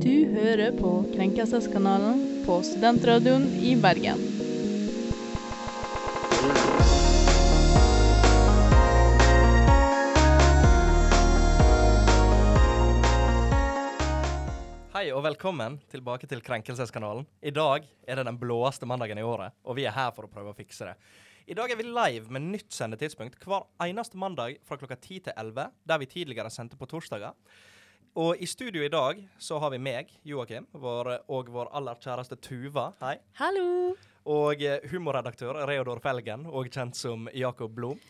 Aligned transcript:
Du 0.00 0.30
hører 0.32 0.70
på 0.72 0.90
Krenkelseskanalen 1.12 2.20
på 2.46 2.54
Studentradioen 2.64 3.42
i 3.60 3.74
Bergen. 3.76 4.22
Hei 14.94 15.10
og 15.12 15.20
velkommen 15.26 15.76
tilbake 15.92 16.24
til 16.30 16.40
Krenkelseskanalen. 16.46 17.26
I 17.44 17.52
dag 17.52 17.84
er 18.08 18.16
det 18.16 18.24
den 18.24 18.38
blåeste 18.40 18.88
mandagen 18.88 19.20
i 19.20 19.26
året, 19.26 19.52
og 19.68 19.76
vi 19.76 19.84
er 19.84 19.92
her 19.92 20.14
for 20.16 20.24
å 20.24 20.32
prøve 20.32 20.54
å 20.54 20.56
fikse 20.56 20.88
det. 20.88 20.96
I 21.44 21.58
dag 21.58 21.68
er 21.68 21.76
vi 21.76 21.84
live 21.90 22.32
med 22.32 22.48
nytt 22.54 22.72
sendetidspunkt 22.72 23.44
hver 23.44 23.68
eneste 23.84 24.16
mandag 24.16 24.62
fra 24.64 24.80
klokka 24.80 24.96
10 24.96 25.26
til 25.28 25.36
11, 25.36 25.68
der 25.84 26.00
vi 26.00 26.08
tidligere 26.08 26.52
sendte 26.54 26.80
på 26.80 26.88
torsdager. 26.88 27.36
Og 28.18 28.40
i 28.42 28.46
studio 28.46 28.82
i 28.82 28.90
dag 28.90 29.20
så 29.38 29.60
har 29.62 29.70
vi 29.70 29.78
meg, 29.78 30.08
Joakim, 30.26 30.64
vår, 30.74 31.12
og 31.30 31.50
vår 31.54 31.68
aller 31.78 31.98
kjæreste 32.02 32.34
Tuva. 32.42 32.88
Hei. 32.98 33.20
Hallo! 33.38 33.92
Og 34.26 34.62
eh, 34.66 34.82
humorredaktør 34.90 35.60
Reodor 35.70 36.02
Felgen, 36.02 36.42
og 36.50 36.66
kjent 36.74 36.98
som 36.98 37.28
Jakob 37.30 37.70
Blom. 37.76 38.00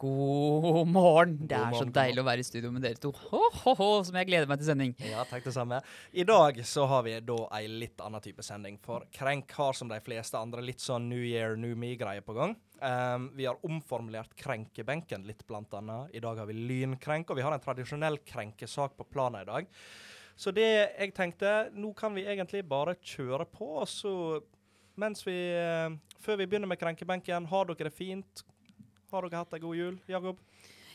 God 0.00 0.88
morgen! 0.88 1.34
Det 1.44 1.58
er 1.58 1.76
så 1.76 1.84
deilig 1.92 2.22
å 2.22 2.24
være 2.24 2.40
i 2.40 2.46
studio 2.48 2.70
med 2.72 2.86
dere 2.86 2.96
to. 3.02 3.12
Ho, 3.12 3.42
ho, 3.58 3.74
ho, 3.76 3.90
som 4.08 4.16
jeg 4.16 4.30
gleder 4.30 4.48
meg 4.48 4.62
til 4.62 4.70
sending. 4.70 4.94
Ja, 5.04 5.26
takk 5.28 5.44
det 5.44 5.52
samme. 5.52 5.82
I 6.16 6.24
dag 6.24 6.62
så 6.64 6.86
har 6.88 7.04
vi 7.04 7.18
da 7.20 7.36
ei 7.60 7.66
litt 7.68 8.00
annen 8.00 8.24
type 8.24 8.40
sending, 8.46 8.80
for 8.80 9.04
Krenk 9.12 9.52
har 9.60 9.76
som 9.76 9.92
de 9.92 10.00
fleste 10.00 10.40
andre 10.40 10.64
litt 10.64 10.80
sånn 10.80 11.10
New 11.12 11.20
Year, 11.20 11.60
New 11.60 11.76
Me-greie 11.76 12.24
på 12.24 12.38
gang. 12.38 12.56
Um, 12.80 13.26
vi 13.36 13.44
har 13.44 13.58
omformulert 13.66 14.32
krenkebenken 14.40 15.26
litt, 15.28 15.42
blant 15.46 15.74
annet. 15.76 16.14
I 16.16 16.22
dag 16.24 16.38
har 16.40 16.48
vi 16.48 16.56
lynkrenk, 16.56 17.28
og 17.28 17.36
vi 17.36 17.44
har 17.44 17.52
en 17.52 17.60
tradisjonell 17.60 18.16
krenkesak 18.24 18.96
på 18.96 19.04
planen 19.12 19.42
i 19.42 19.48
dag. 19.48 19.68
Så 20.40 20.52
det 20.56 20.68
jeg 20.70 21.12
tenkte, 21.12 21.68
nå 21.76 21.92
kan 21.96 22.14
vi 22.16 22.24
egentlig 22.24 22.62
bare 22.64 22.96
kjøre 22.96 23.44
på, 23.52 23.68
og 23.82 23.88
så 23.90 24.14
mens 25.00 25.26
vi 25.26 25.36
eh, 25.56 25.92
Før 26.20 26.36
vi 26.36 26.46
begynner 26.48 26.68
med 26.68 26.80
krenkebenken, 26.80 27.46
har 27.48 27.68
dere 27.68 27.88
det 27.88 27.96
fint? 27.96 28.42
Har 29.12 29.24
dere 29.24 29.40
hatt 29.40 29.54
ei 29.56 29.62
god 29.62 29.76
jul, 29.76 29.94
Jakob? 30.08 30.40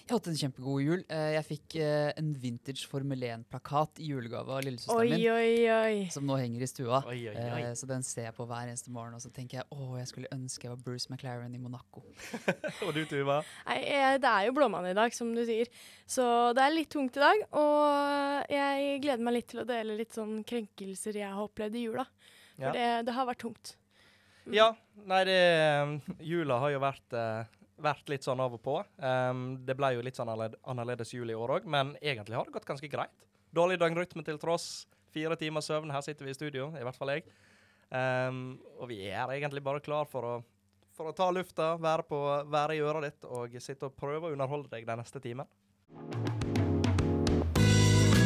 Jeg 0.05 0.11
har 0.13 0.19
hatt 0.19 0.27
en 0.29 0.35
kjempegod 0.37 0.81
jul. 0.85 0.99
Eh, 1.09 1.31
Jeg 1.33 1.45
fikk 1.47 1.75
eh, 1.81 2.11
en 2.21 2.27
vintage 2.37 2.83
Formel 2.85 3.23
1-plakat 3.25 3.97
i 4.05 4.11
julegave 4.11 4.53
av 4.53 4.59
lillesøsteren 4.61 5.09
min. 5.15 5.23
oi, 5.33 5.55
oi. 5.73 5.95
Som 6.13 6.27
nå 6.29 6.35
henger 6.37 6.61
i 6.61 6.67
stua. 6.69 6.99
Oi, 7.09 7.23
oi, 7.31 7.33
oi. 7.33 7.61
Eh, 7.63 7.71
Så 7.73 7.87
den 7.89 8.05
ser 8.05 8.27
jeg 8.27 8.35
på 8.37 8.45
hver 8.45 8.67
eneste 8.69 8.93
morgen, 8.93 9.15
og 9.17 9.23
så 9.23 9.31
tenker 9.33 9.63
jeg 9.63 9.65
å, 9.73 9.95
jeg 9.97 10.05
skulle 10.11 10.29
ønske 10.35 10.67
jeg 10.67 10.75
var 10.75 10.83
Bruce 10.85 11.09
McLaren 11.09 11.55
i 11.57 11.61
Monaco. 11.63 12.03
Og 12.85 12.91
du, 12.93 13.01
Tuva? 13.09 13.39
Nei, 13.65 13.79
det 14.21 14.29
er 14.29 14.45
jo 14.45 14.53
blåmann 14.59 14.85
i 14.91 14.93
dag, 14.93 15.09
som 15.17 15.33
du 15.33 15.41
sier. 15.49 15.73
Så 16.05 16.27
det 16.53 16.61
er 16.67 16.75
litt 16.77 16.91
tungt 16.93 17.17
i 17.17 17.25
dag. 17.25 17.41
Og 17.57 18.53
jeg 18.53 19.01
gleder 19.01 19.25
meg 19.25 19.39
litt 19.39 19.49
til 19.55 19.63
å 19.63 19.67
dele 19.73 19.97
litt 19.97 20.13
sånn 20.13 20.43
krenkelser 20.45 21.17
jeg 21.17 21.33
har 21.33 21.41
opplevd 21.49 21.81
i 21.81 21.87
jula. 21.87 22.05
For 22.55 22.69
Ja. 22.69 22.77
det, 22.77 22.87
det 23.09 23.17
har 23.17 23.25
vært 23.33 23.41
tungt. 23.41 23.73
Ja, 24.53 24.69
nei 25.09 25.23
det 25.25 25.41
Jula 26.21 26.59
har 26.61 26.69
jo 26.75 26.79
vært, 26.85 27.15
eh, 27.17 27.49
vært 27.81 28.09
litt 28.11 28.25
sånn 28.25 28.41
av 28.43 28.55
og 28.55 28.61
på. 28.63 28.79
Um, 28.99 29.45
det 29.65 29.75
ble 29.77 29.93
jo 29.95 30.03
litt 30.05 30.17
sånn 30.17 30.31
annerledes 30.31 31.13
jul 31.13 31.31
i 31.31 31.37
år 31.37 31.57
òg, 31.57 31.69
men 31.69 31.95
egentlig 32.01 32.37
har 32.37 32.47
det 32.47 32.55
gått 32.55 32.67
ganske 32.69 32.89
greit. 32.91 33.27
Dårlig 33.55 33.79
døgnrytme 33.81 34.23
til 34.25 34.39
tross. 34.41 34.85
Fire 35.15 35.37
timer 35.39 35.63
søvn. 35.63 35.93
Her 35.95 36.03
sitter 36.03 36.27
vi 36.27 36.33
i 36.33 36.37
studio, 36.37 36.71
i 36.75 36.83
hvert 36.83 36.97
fall 36.97 37.13
jeg. 37.13 37.25
Um, 37.89 38.57
og 38.79 38.89
vi 38.91 39.05
er 39.07 39.31
egentlig 39.37 39.63
bare 39.63 39.83
klar 39.83 40.09
for 40.09 40.27
å, 40.27 40.33
for 40.95 41.11
å 41.11 41.15
ta 41.15 41.29
lufta, 41.31 41.75
være, 41.79 42.07
på, 42.09 42.19
være 42.51 42.75
i 42.75 42.83
øret 42.83 43.07
ditt 43.07 43.29
og 43.29 43.55
sitte 43.63 43.87
og 43.87 43.95
prøve 43.99 44.27
å 44.27 44.35
underholde 44.35 44.71
deg 44.73 44.87
den 44.87 44.99
neste 44.99 45.21
timen. 45.23 45.47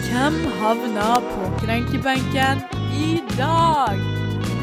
Hvem 0.09 0.39
havner 0.61 1.27
på 1.27 1.51
krenkebenken 1.61 2.63
i 2.97 3.19
dag? 3.37 4.01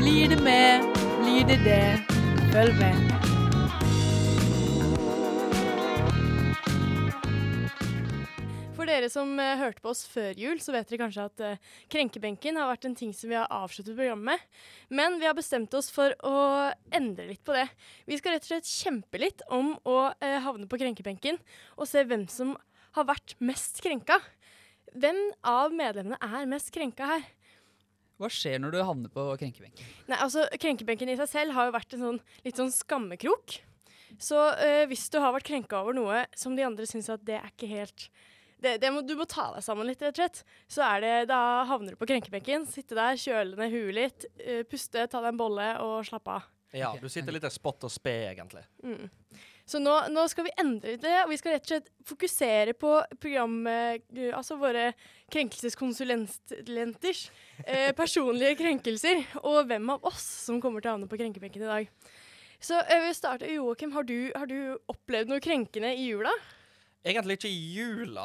Blir 0.00 0.34
det 0.34 0.42
med? 0.42 0.90
Blir 1.22 1.46
det 1.46 1.60
det? 1.64 1.84
Følg 2.52 2.74
med. 2.82 3.25
Dere 8.96 9.10
som 9.12 9.30
eh, 9.40 9.56
hørte 9.60 9.82
på 9.84 9.92
oss 9.92 10.02
før 10.08 10.38
jul, 10.40 10.60
så 10.62 10.74
vet 10.74 10.88
dere 10.88 11.02
kanskje 11.04 11.26
at 11.28 11.42
eh, 11.44 11.60
krenkebenken 11.92 12.58
har 12.58 12.70
vært 12.70 12.88
en 12.88 12.96
ting 12.98 13.12
som 13.16 13.30
vi 13.30 13.38
har 13.38 13.50
avsluttet 13.52 13.94
programmet 13.94 14.32
med. 14.32 14.62
Men 14.88 15.18
vi 15.20 15.28
har 15.28 15.36
bestemt 15.36 15.74
oss 15.76 15.90
for 15.92 16.14
å 16.26 16.36
endre 16.96 17.28
litt 17.28 17.44
på 17.46 17.54
det. 17.56 17.68
Vi 18.08 18.18
skal 18.18 18.36
rett 18.36 18.48
og 18.48 18.52
slett 18.54 18.70
kjempe 18.70 19.20
litt 19.20 19.44
om 19.52 19.74
å 19.84 19.98
eh, 20.18 20.40
havne 20.44 20.68
på 20.70 20.80
krenkebenken, 20.80 21.38
og 21.76 21.90
se 21.90 22.04
hvem 22.08 22.26
som 22.32 22.56
har 22.96 23.08
vært 23.08 23.36
mest 23.44 23.82
krenka. 23.84 24.18
Hvem 24.96 25.20
av 25.44 25.74
medlemmene 25.76 26.18
er 26.24 26.48
mest 26.48 26.72
krenka 26.74 27.08
her? 27.10 27.26
Hva 28.16 28.30
skjer 28.32 28.60
når 28.62 28.72
du 28.72 28.78
havner 28.80 29.12
på 29.12 29.24
krenkebenken? 29.36 29.88
Nei, 30.08 30.16
altså, 30.24 30.46
Krenkebenken 30.56 31.10
i 31.12 31.18
seg 31.20 31.28
selv 31.28 31.56
har 31.56 31.68
jo 31.68 31.74
vært 31.74 31.96
en 31.96 32.04
sånn, 32.06 32.20
litt 32.46 32.56
sånn 32.56 32.72
skammekrok. 32.72 33.58
Så 34.22 34.38
øh, 34.38 34.84
hvis 34.88 35.04
du 35.12 35.18
har 35.20 35.34
vært 35.34 35.48
krenka 35.50 35.82
over 35.82 35.96
noe 35.96 36.22
som 36.38 36.56
de 36.56 36.64
andre 36.64 36.86
syns 36.88 37.10
at 37.12 37.24
det 37.26 37.36
er 37.36 37.50
ikke 37.50 37.68
helt 37.68 38.08
det, 38.66 38.74
det 38.82 38.92
må, 38.92 39.04
Du 39.06 39.14
må 39.18 39.28
ta 39.30 39.48
deg 39.54 39.64
sammen 39.64 39.88
litt, 39.88 40.02
rett 40.02 40.18
og 40.18 40.22
slett. 40.24 40.42
Så 40.68 40.84
er 40.86 41.04
det, 41.04 41.14
da 41.30 41.40
havner 41.70 41.94
du 41.94 42.00
på 42.00 42.10
krenkebenken. 42.10 42.66
Sitte 42.70 42.98
der, 42.98 43.18
kjøle 43.20 43.56
ned 43.58 43.72
huet 43.72 43.96
litt, 43.96 44.28
uh, 44.42 44.62
puste, 44.68 45.06
ta 45.06 45.22
deg 45.22 45.32
en 45.32 45.40
bolle 45.40 45.70
og 45.84 46.00
slappe 46.08 46.38
av. 46.40 46.52
Ja, 46.76 46.90
du 47.00 47.08
sitter 47.08 47.32
litt 47.32 47.46
spott 47.54 47.84
og 47.86 47.92
spe, 47.92 48.12
egentlig. 48.32 48.64
Mm. 48.84 49.06
Så 49.66 49.80
nå, 49.82 49.92
nå 50.14 50.28
skal 50.30 50.46
vi 50.46 50.52
endre 50.62 50.94
det, 51.02 51.14
og 51.24 51.30
vi 51.32 51.38
skal 51.40 51.56
rett 51.56 51.64
og 51.64 51.70
slett 51.72 51.88
fokusere 52.06 52.74
på 52.78 52.90
programmet 53.18 54.04
eh, 54.14 54.30
Altså 54.30 54.54
våre 54.60 54.92
krenkelseskonsulenters 55.34 57.22
eh, 57.64 57.90
personlige 57.98 58.54
krenkelser, 58.62 59.24
og 59.42 59.66
hvem 59.66 59.90
av 59.96 60.06
oss 60.06 60.22
som 60.46 60.60
kommer 60.62 60.80
til 60.80 60.92
å 60.92 60.94
havne 60.94 61.10
på 61.10 61.18
krenkebenken 61.18 61.66
i 61.66 61.72
dag. 61.72 61.90
Så 62.62 62.78
jeg 62.78 63.02
vil 63.02 63.14
starte. 63.18 63.50
Joakim, 63.50 63.92
har 63.96 64.06
du, 64.06 64.30
har 64.36 64.46
du 64.48 64.78
opplevd 64.92 65.28
noe 65.32 65.42
krenkende 65.42 65.90
i 65.98 66.06
jula? 66.12 66.32
Egentlig 67.06 67.36
ikke 67.36 67.50
i 67.52 67.66
jula. 67.70 68.24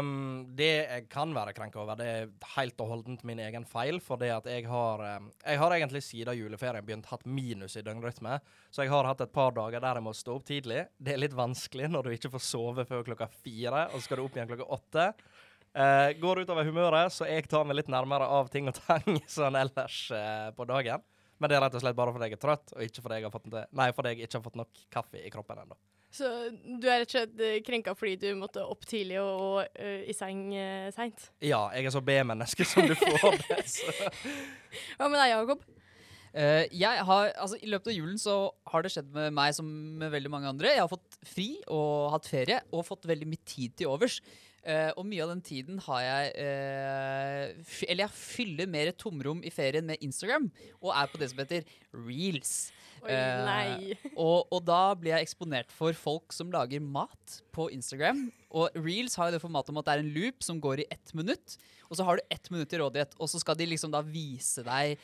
Um, 0.00 0.48
det 0.58 0.70
jeg 0.72 1.04
kan 1.12 1.30
være 1.30 1.52
krenka 1.54 1.78
over, 1.78 1.94
det 2.00 2.06
er 2.10 2.30
helt 2.56 2.80
og 2.82 2.88
holdent 2.90 3.20
min 3.28 3.38
egen 3.44 3.62
feil. 3.70 4.00
For 4.02 4.18
det 4.18 4.32
at 4.34 4.48
jeg 4.50 4.64
har 4.66 5.02
um, 5.20 5.28
Jeg 5.44 5.60
har 5.60 5.74
egentlig 5.76 6.02
siden 6.02 6.34
juleferien 6.34 6.86
begynt 6.86 7.06
hatt 7.12 7.22
minus 7.22 7.78
i 7.78 7.84
døgnrytme. 7.86 8.40
Så 8.74 8.82
jeg 8.82 8.90
har 8.90 9.06
hatt 9.06 9.22
et 9.22 9.34
par 9.34 9.54
dager 9.54 9.78
der 9.78 10.00
jeg 10.00 10.06
må 10.08 10.14
stå 10.16 10.40
opp 10.40 10.48
tidlig. 10.48 10.88
Det 10.98 11.14
er 11.14 11.22
litt 11.22 11.38
vanskelig 11.38 11.92
når 11.92 12.08
du 12.08 12.16
ikke 12.16 12.32
får 12.34 12.46
sove 12.48 12.86
før 12.88 13.06
klokka 13.06 13.30
fire, 13.30 13.86
og 13.92 14.00
så 14.00 14.08
skal 14.08 14.18
du 14.18 14.26
opp 14.26 14.40
igjen 14.40 14.50
klokka 14.50 14.70
åtte. 14.74 15.08
Uh, 15.76 16.10
går 16.18 16.42
utover 16.42 16.66
humøret, 16.66 17.14
så 17.14 17.28
jeg 17.30 17.46
tar 17.52 17.68
meg 17.68 17.78
litt 17.78 17.92
nærmere 17.92 18.26
av 18.26 18.50
ting 18.50 18.66
og 18.66 18.74
tang 18.80 19.20
sånn 19.38 19.60
ellers 19.60 20.06
uh, 20.10 20.50
på 20.56 20.66
dagen. 20.66 21.04
Men 21.38 21.52
det 21.52 21.60
er 21.60 21.68
rett 21.68 21.78
og 21.78 21.84
slett 21.84 21.98
bare 21.98 22.16
fordi 22.16 22.32
jeg 22.32 22.40
er 22.40 22.42
trøtt, 22.42 22.74
og 22.74 22.88
ikke 22.88 23.06
fordi 23.06 23.20
jeg 23.20 23.28
har 23.28 23.38
fått, 23.38 23.52
nei, 23.54 23.92
fordi 23.94 24.16
jeg 24.16 24.26
ikke 24.26 24.40
har 24.40 24.48
fått 24.48 24.64
nok 24.64 24.88
kaffe 24.90 25.22
i 25.22 25.30
kroppen 25.30 25.62
ennå. 25.62 25.78
Så 26.14 26.28
du 26.52 26.86
er 26.88 27.02
rett 27.02 27.10
og 27.10 27.14
slett 27.16 27.40
eh, 27.42 27.58
krenka 27.66 27.92
fordi 27.98 28.14
du 28.22 28.28
måtte 28.38 28.62
opp 28.64 28.86
tidlig 28.88 29.18
og, 29.20 29.40
og 29.42 29.80
uh, 29.80 30.02
i 30.06 30.14
seng 30.16 30.46
uh, 30.54 30.86
seint? 30.94 31.28
Ja, 31.44 31.66
jeg 31.74 31.88
er 31.88 31.94
så 31.94 32.02
B-menneske 32.04 32.64
som 32.68 32.86
du 32.88 32.94
får 32.96 33.36
det. 33.48 33.58
Hva 34.96 35.10
med 35.10 35.18
deg, 35.20 35.32
Jakob? 35.34 35.66
Uh, 36.36 36.64
jeg 36.68 37.04
har, 37.08 37.30
altså 37.40 37.56
I 37.64 37.70
løpet 37.72 37.92
av 37.92 37.96
julen 37.96 38.18
så 38.20 38.36
har 38.68 38.84
det 38.84 38.90
skjedd 38.92 39.08
med 39.14 39.32
meg 39.36 39.54
som 39.56 39.68
med 40.00 40.12
veldig 40.12 40.32
mange 40.32 40.50
andre. 40.52 40.74
Jeg 40.74 40.84
har 40.84 40.92
fått 40.92 41.20
fri 41.24 41.48
og 41.72 42.10
hatt 42.14 42.28
ferie 42.28 42.60
og 42.70 42.84
fått 42.86 43.08
veldig 43.08 43.28
mye 43.30 43.48
tid 43.48 43.76
til 43.80 43.92
overs. 43.92 44.20
Uh, 44.66 44.90
og 44.98 45.04
mye 45.06 45.22
av 45.22 45.30
den 45.30 45.42
tiden 45.46 45.76
har 45.84 46.00
jeg 46.02 46.30
uh, 46.42 47.60
f 47.62 47.84
Eller 47.86 48.08
jeg 48.08 48.18
fyller 48.18 48.66
mer 48.66 48.88
tomrom 48.98 49.44
i 49.46 49.52
ferien 49.54 49.86
med 49.86 50.02
Instagram 50.02 50.48
og 50.80 50.90
er 50.90 51.12
på 51.12 51.20
det 51.22 51.28
som 51.30 51.38
heter 51.44 51.68
reels. 51.94 52.56
Oi, 53.06 53.14
Eh. 53.14 54.10
Og, 54.16 54.46
og 54.52 54.64
da 54.66 54.80
blir 54.98 55.14
jeg 55.14 55.26
eksponert 55.28 55.72
for 55.74 55.96
folk 55.96 56.34
som 56.34 56.50
lager 56.52 56.82
mat 56.82 57.38
på 57.54 57.68
Instagram. 57.74 58.26
Og 58.50 58.74
reels 58.76 59.16
har 59.16 59.30
jo 59.30 59.36
det 59.36 59.42
formatet 59.44 59.70
om 59.72 59.78
at 59.80 59.86
det 59.88 59.94
er 59.96 60.04
en 60.04 60.12
loop 60.16 60.42
som 60.44 60.60
går 60.62 60.82
i 60.84 60.88
ett 60.90 61.14
minutt. 61.14 61.56
Og 61.90 61.96
så 61.98 62.06
har 62.08 62.18
du 62.18 62.22
ett 62.34 62.50
minutt 62.50 62.68
til 62.72 62.82
rådighet, 62.82 63.14
og 63.20 63.30
så 63.30 63.38
skal 63.42 63.56
de 63.58 63.68
liksom 63.70 63.92
da 63.94 64.02
vise 64.02 64.64
deg 64.66 64.96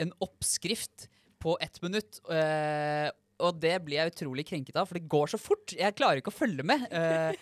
en 0.00 0.12
oppskrift 0.24 1.08
på 1.40 1.56
ett 1.60 1.80
minutt. 1.82 2.20
eh, 2.32 3.10
og 3.40 3.58
det 3.62 3.72
blir 3.86 3.96
jeg 3.98 4.12
utrolig 4.12 4.44
krenket 4.48 4.76
av, 4.78 4.86
for 4.90 4.98
det 4.98 5.08
går 5.10 5.30
så 5.32 5.38
fort. 5.40 5.72
Jeg 5.76 5.94
klarer 5.98 6.20
ikke 6.20 6.32
å 6.32 6.36
følge 6.36 6.64
med. 6.66 6.84
Uh, 6.92 7.32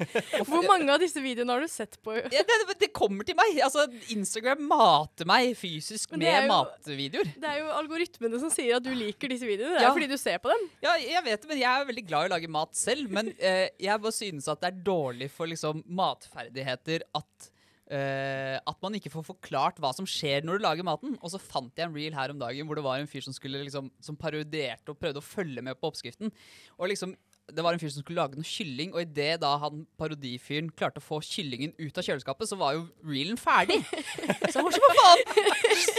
Hvor 0.48 0.64
mange 0.68 0.92
av 0.94 1.02
disse 1.02 1.20
videoene 1.24 1.54
har 1.56 1.64
du 1.64 1.68
sett 1.70 1.98
på? 2.04 2.14
ja, 2.36 2.44
det, 2.46 2.58
det 2.80 2.90
kommer 2.96 3.26
til 3.28 3.36
meg! 3.38 3.58
Altså, 3.66 3.84
Instagram 4.14 4.62
mater 4.70 5.28
meg 5.28 5.52
fysisk 5.58 6.14
med 6.16 6.26
jo- 6.28 6.48
matvideoer. 6.52 7.32
Det 7.42 7.50
er 7.52 7.60
jo 7.64 7.72
algoritmene 7.78 8.40
som 8.42 8.52
sier 8.54 8.78
at 8.78 8.86
du 8.86 8.92
liker 8.94 9.32
disse 9.34 9.48
videoene. 9.48 9.76
Det 9.76 9.82
er 9.84 9.88
Ja. 9.88 9.94
fordi 9.96 10.10
du 10.12 10.18
ser 10.20 10.38
på 10.44 10.52
dem. 10.54 10.66
Ja, 10.84 10.96
jeg 11.02 11.24
vet 11.26 11.42
det, 11.44 11.50
men 11.52 11.62
jeg 11.62 11.68
er 11.82 11.88
veldig 11.92 12.06
glad 12.08 12.26
i 12.26 12.30
å 12.30 12.34
lage 12.36 12.52
mat 12.58 12.74
selv. 12.78 13.10
Men 13.18 13.32
uh, 13.34 13.66
jeg 13.78 14.04
bare 14.06 14.14
synes 14.16 14.48
at 14.52 14.62
det 14.64 14.72
er 14.72 14.82
dårlig 14.86 15.30
for 15.34 15.50
liksom, 15.50 15.84
matferdigheter 15.98 17.04
at, 17.18 17.50
eh, 17.90 18.56
at 18.58 18.82
man 18.84 18.96
ikke 18.98 19.12
får 19.12 19.26
forklart 19.30 19.80
hva 19.82 19.92
som 19.96 20.08
skjer 20.08 20.44
når 20.46 20.58
du 20.58 20.66
lager 20.66 20.86
maten. 20.86 21.16
Og 21.22 21.32
så 21.32 21.40
fant 21.42 21.72
jeg 21.76 21.88
en 21.88 21.96
reel 21.96 22.16
her 22.16 22.34
om 22.34 22.40
dagen 22.40 22.68
hvor 22.68 22.78
det 22.78 22.86
var 22.86 23.00
en 23.00 23.10
fyr 23.10 23.24
som, 23.24 23.36
skulle, 23.36 23.62
liksom, 23.64 23.90
som 24.04 24.18
parodierte 24.18 24.92
og 24.92 25.00
prøvde 25.00 25.22
å 25.22 25.28
følge 25.28 25.64
med 25.64 25.78
på 25.80 25.90
oppskriften. 25.92 26.32
Og 26.78 26.92
liksom 26.92 27.16
det 27.48 27.64
var 27.64 27.72
en 27.72 27.80
fyr 27.80 27.88
som 27.92 28.02
skulle 28.02 28.20
lage 28.20 28.36
noe 28.36 28.44
kylling, 28.44 28.90
og 28.92 29.00
idet 29.00 29.40
han 29.62 29.84
parodifyren 30.00 30.68
klarte 30.76 31.00
å 31.00 31.04
få 31.04 31.20
kyllingen 31.24 31.72
ut 31.78 31.96
av 31.96 32.04
kjøleskapet, 32.04 32.50
så 32.50 32.58
var 32.60 32.74
jo 32.76 32.82
reelen 33.08 33.38
ferdig. 33.40 33.78
Så 34.52 34.58
jeg 34.58 34.66
var 34.66 34.74
så 34.76 34.90
faen? 34.98 35.22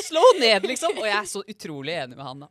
slå 0.05 0.23
ned, 0.39 0.65
liksom. 0.69 0.97
Og 0.97 1.05
jeg 1.07 1.15
er 1.15 1.27
så 1.29 1.41
utrolig 1.53 1.95
enig 1.97 2.17
med 2.17 2.25
han, 2.25 2.45
da. 2.45 2.49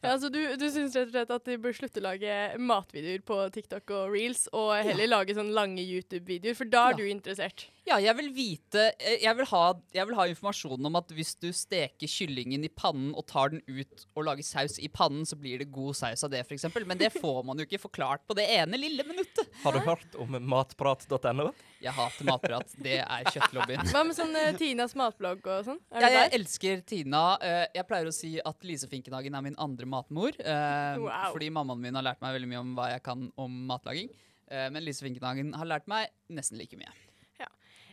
Ja, 0.00 0.12
altså 0.16 0.30
du, 0.32 0.38
du 0.58 0.66
syns 0.70 0.96
rett 0.98 1.10
og 1.10 1.14
slett 1.14 1.32
at 1.34 1.46
de 1.46 1.56
bør 1.62 1.74
slutte 1.76 2.02
å 2.02 2.06
lage 2.08 2.36
matvideoer 2.58 3.22
på 3.26 3.38
TikTok 3.54 3.94
og 3.96 4.14
Reels, 4.14 4.44
og 4.56 4.72
heller 4.86 5.10
lage 5.10 5.36
sånne 5.38 5.54
lange 5.54 5.84
YouTube-videoer, 5.86 6.58
for 6.58 6.70
da 6.70 6.88
er 6.88 6.96
Ja. 6.96 6.98
du 6.98 7.10
interessert. 7.10 7.68
Ja, 7.88 7.96
jeg 8.02 8.12
vil 8.18 8.28
vite 8.36 8.82
eh, 9.00 9.16
jeg 9.22 9.32
vil, 9.38 9.46
ha, 9.50 9.62
jeg 9.96 10.06
vil 10.08 10.16
ha 10.18 10.26
informasjon 10.30 10.86
om 10.90 10.98
at 11.00 11.10
hvis 11.16 11.32
du 11.40 11.48
steker 11.56 12.10
kyllingen 12.10 12.62
i 12.66 12.70
pannen 12.70 13.14
og 13.16 13.24
tar 13.30 13.54
den 13.54 13.62
ut 13.66 14.04
og 14.14 14.26
lager 14.28 14.44
saus 14.46 14.76
i 14.82 14.90
pannen, 14.92 15.24
så 15.26 15.38
blir 15.40 15.62
det 15.62 15.70
god 15.72 15.96
saus 15.98 16.22
av 16.26 16.32
det, 16.34 16.42
f.eks. 16.44 16.68
Men 16.86 17.00
det 17.00 17.10
får 17.16 17.40
man 17.48 17.58
jo 17.60 17.66
ikke 17.66 17.80
forklart 17.86 18.26
på 18.28 18.36
det 18.38 18.46
ene 18.52 18.78
lille 18.80 19.04
minuttet. 19.08 19.48
Har 19.64 19.74
du 19.76 19.80
hørt 19.86 20.18
om 20.20 20.36
matprat.no? 20.52 21.48
Jeg 21.80 21.96
hater 21.96 22.28
matprat. 22.28 22.74
Det 22.76 22.98
er 23.00 23.28
kjøttlobbyen. 23.32 23.86
Hva 23.88 24.04
med 24.04 24.16
sånn 24.18 24.36
uh, 24.36 24.50
Tinas 24.60 24.92
matblogg 25.00 25.46
og 25.48 25.64
sånn? 25.70 25.80
Ja, 25.94 26.04
jeg 26.12 26.18
der? 26.18 26.34
elsker 26.36 26.82
Tina. 26.84 27.22
Uh, 27.40 27.64
Jeg 27.72 27.86
pleier 27.88 28.10
å 28.10 28.14
si 28.14 28.34
at 28.44 28.66
Lise 28.68 28.88
Finkenhagen 28.90 29.36
er 29.38 29.46
min 29.46 29.56
andre 29.60 29.88
matmor. 29.88 30.36
Uh, 30.44 30.98
Wow. 31.00 31.30
Fordi 31.32 31.48
mammaen 31.54 31.80
min 31.80 31.96
har 31.96 32.04
lært 32.04 32.20
meg 32.22 32.34
veldig 32.36 32.48
mye 32.50 32.60
om 32.60 32.72
hva 32.76 32.90
jeg 32.92 33.02
kan 33.06 33.22
om 33.40 33.54
matlaging. 33.70 34.10
Men 34.50 34.82
Lise 34.82 35.04
Finkenhagen 35.06 35.52
har 35.56 35.68
lært 35.70 35.86
meg 35.90 36.10
nesten 36.34 36.58
like 36.58 36.76
mye. 36.78 36.90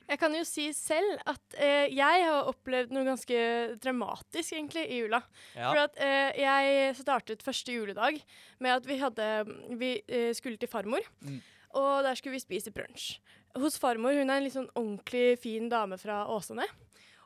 Jeg 0.08 0.20
kan 0.22 0.32
jo 0.38 0.44
si 0.48 0.70
selv 0.72 1.20
at 1.28 1.56
eh, 1.60 1.90
jeg 1.92 2.24
har 2.24 2.48
opplevd 2.48 2.94
noe 2.96 3.04
ganske 3.10 3.40
dramatisk 3.84 4.54
egentlig 4.56 4.86
i 4.88 5.02
jula. 5.02 5.20
Ja. 5.56 5.68
For 5.74 5.82
at 5.84 6.00
eh, 6.00 6.40
jeg 6.40 6.96
startet 7.02 7.44
første 7.44 7.76
juledag 7.76 8.22
med 8.64 8.72
at 8.78 8.88
vi 8.88 8.98
hadde 9.02 9.28
Vi 9.82 9.92
eh, 10.08 10.32
skulle 10.38 10.58
til 10.62 10.72
farmor, 10.72 11.04
Mm. 11.22 11.42
og 11.76 12.04
der 12.08 12.16
skulle 12.16 12.38
vi 12.38 12.44
spise 12.46 12.72
brunsj. 12.72 13.18
Hos 13.58 13.76
farmor, 13.82 14.14
hun 14.16 14.30
er 14.30 14.38
en 14.38 14.46
litt 14.46 14.54
sånn 14.56 14.70
ordentlig 14.78 15.40
fin 15.44 15.68
dame 15.70 15.98
fra 16.00 16.24
Åsane. 16.32 16.66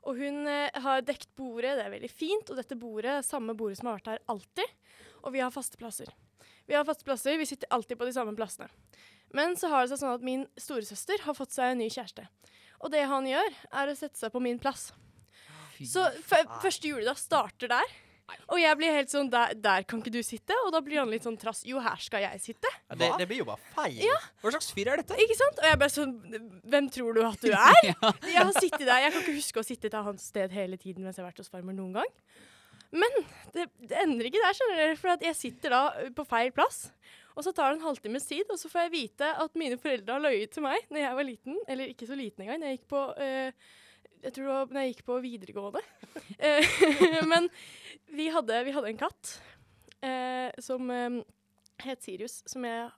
Og 0.10 0.18
hun 0.18 0.48
eh, 0.50 0.72
har 0.82 1.04
dekt 1.06 1.30
bordet, 1.38 1.76
det 1.78 1.86
er 1.86 1.94
veldig 1.94 2.10
fint, 2.10 2.50
og 2.50 2.58
dette 2.58 2.78
bordet 2.80 3.20
er 3.20 3.26
samme 3.28 3.54
bordet 3.54 3.78
som 3.78 3.92
har 3.92 4.00
vært 4.00 4.14
her 4.16 4.24
alltid. 4.32 4.74
Og 5.22 5.36
vi 5.36 5.44
har 5.44 5.54
faste 5.54 5.78
plasser. 5.78 6.10
Vi 6.66 6.74
har 6.74 6.86
faste 6.88 7.06
plasser, 7.06 7.38
vi 7.38 7.46
sitter 7.46 7.70
alltid 7.70 8.00
på 8.00 8.08
de 8.10 8.14
samme 8.16 8.34
plassene. 8.34 8.70
Men 9.38 9.54
så 9.56 9.70
har 9.72 9.84
det 9.86 9.94
seg 9.94 10.02
sånn 10.02 10.16
at 10.18 10.26
min 10.26 10.48
storesøster 10.60 11.22
har 11.28 11.38
fått 11.38 11.54
seg 11.54 11.76
en 11.76 11.80
ny 11.84 11.88
kjæreste. 11.94 12.26
Og 12.82 12.92
det 12.94 13.04
han 13.10 13.28
gjør, 13.30 13.58
er 13.82 13.92
å 13.92 13.98
sette 13.98 14.18
seg 14.20 14.34
på 14.34 14.42
min 14.44 14.60
plass. 14.62 14.90
Så 15.82 16.04
f 16.22 16.34
første 16.62 16.90
juledag 16.92 17.18
starter 17.18 17.72
der. 17.72 17.94
Og 18.52 18.60
jeg 18.62 18.78
blir 18.80 18.94
helt 18.96 19.12
sånn 19.12 19.30
der, 19.32 19.54
der 19.60 19.84
kan 19.88 20.00
ikke 20.00 20.14
du 20.14 20.22
sitte? 20.24 20.56
Og 20.66 20.72
da 20.72 20.80
blir 20.84 21.02
han 21.02 21.10
litt 21.12 21.26
sånn 21.26 21.38
trass. 21.40 21.64
Jo, 21.68 21.82
her 21.84 22.00
skal 22.00 22.24
jeg 22.24 22.40
sitte. 22.44 22.70
Det, 22.96 23.10
det 23.20 23.28
blir 23.28 23.42
jo 23.42 23.48
bare 23.50 23.60
feil. 23.76 24.00
Hva 24.44 24.54
slags 24.54 24.70
fyr 24.76 24.92
er 24.94 25.02
dette? 25.02 25.18
Ikke 25.20 25.36
sant? 25.40 25.60
Og 25.60 25.68
jeg 25.68 25.80
bare 25.82 25.94
sånn 25.94 26.14
Hvem 26.72 26.88
tror 26.96 27.18
du 27.18 27.22
at 27.28 27.44
du 27.44 27.50
er? 27.52 27.90
Jeg 28.32 28.38
har 28.38 28.54
sittet 28.56 28.86
der. 28.86 29.04
Jeg 29.06 29.16
kan 29.16 29.26
ikke 29.26 29.36
huske 29.36 29.64
å 29.64 29.68
sitte 29.68 29.92
til 29.92 30.08
hans 30.08 30.30
sted 30.32 30.56
hele 30.56 30.80
tiden 30.80 31.04
mens 31.04 31.20
jeg 31.20 31.26
har 31.26 31.32
vært 31.32 31.44
hos 31.44 31.52
farmor 31.52 31.76
noen 31.76 31.98
gang. 32.00 32.14
Men 32.92 33.20
det, 33.56 33.68
det 33.88 34.00
ender 34.02 34.28
ikke 34.28 34.42
der, 34.44 34.56
skjønner 34.58 34.82
dere. 34.84 34.96
For 35.00 35.14
at 35.14 35.28
jeg 35.28 35.40
sitter 35.40 35.76
da 35.76 35.84
på 36.16 36.28
feil 36.28 36.52
plass. 36.56 36.86
Og 37.36 37.46
så 37.46 37.54
tar 37.56 37.72
det 37.72 37.80
en 37.80 37.86
halvtimes 37.88 38.26
tid, 38.28 38.44
og 38.52 38.60
så 38.60 38.72
får 38.72 38.88
jeg 38.88 38.94
vite 38.96 39.30
at 39.44 39.60
mine 39.60 39.78
foreldre 39.82 40.18
har 40.18 40.26
løyet 40.26 40.52
til 40.56 40.66
meg 40.66 40.90
når 40.92 41.04
jeg 41.04 41.20
var 41.20 41.28
liten. 41.28 41.60
Eller 41.72 41.94
ikke 41.94 42.10
så 42.10 42.18
liten 42.20 42.46
engang. 42.46 42.66
Jeg 42.68 42.80
gikk 42.80 42.90
på 42.92 43.04
øh, 43.16 43.70
Jeg 44.22 44.34
tror 44.34 44.44
det 44.44 44.56
var 44.56 44.74
når 44.76 44.86
jeg 44.86 44.94
gikk 44.96 45.06
på 45.08 45.20
videregående. 45.24 45.84
Eh, 46.38 46.82
Men 47.32 47.48
vi 48.12 48.28
hadde, 48.34 48.64
vi 48.68 48.76
hadde 48.76 48.92
en 48.92 49.00
katt 49.00 49.36
eh, 50.04 50.50
som 50.62 50.92
eh, 50.92 51.22
het 51.86 52.04
Sirius, 52.04 52.42
som 52.50 52.66
jeg 52.68 52.90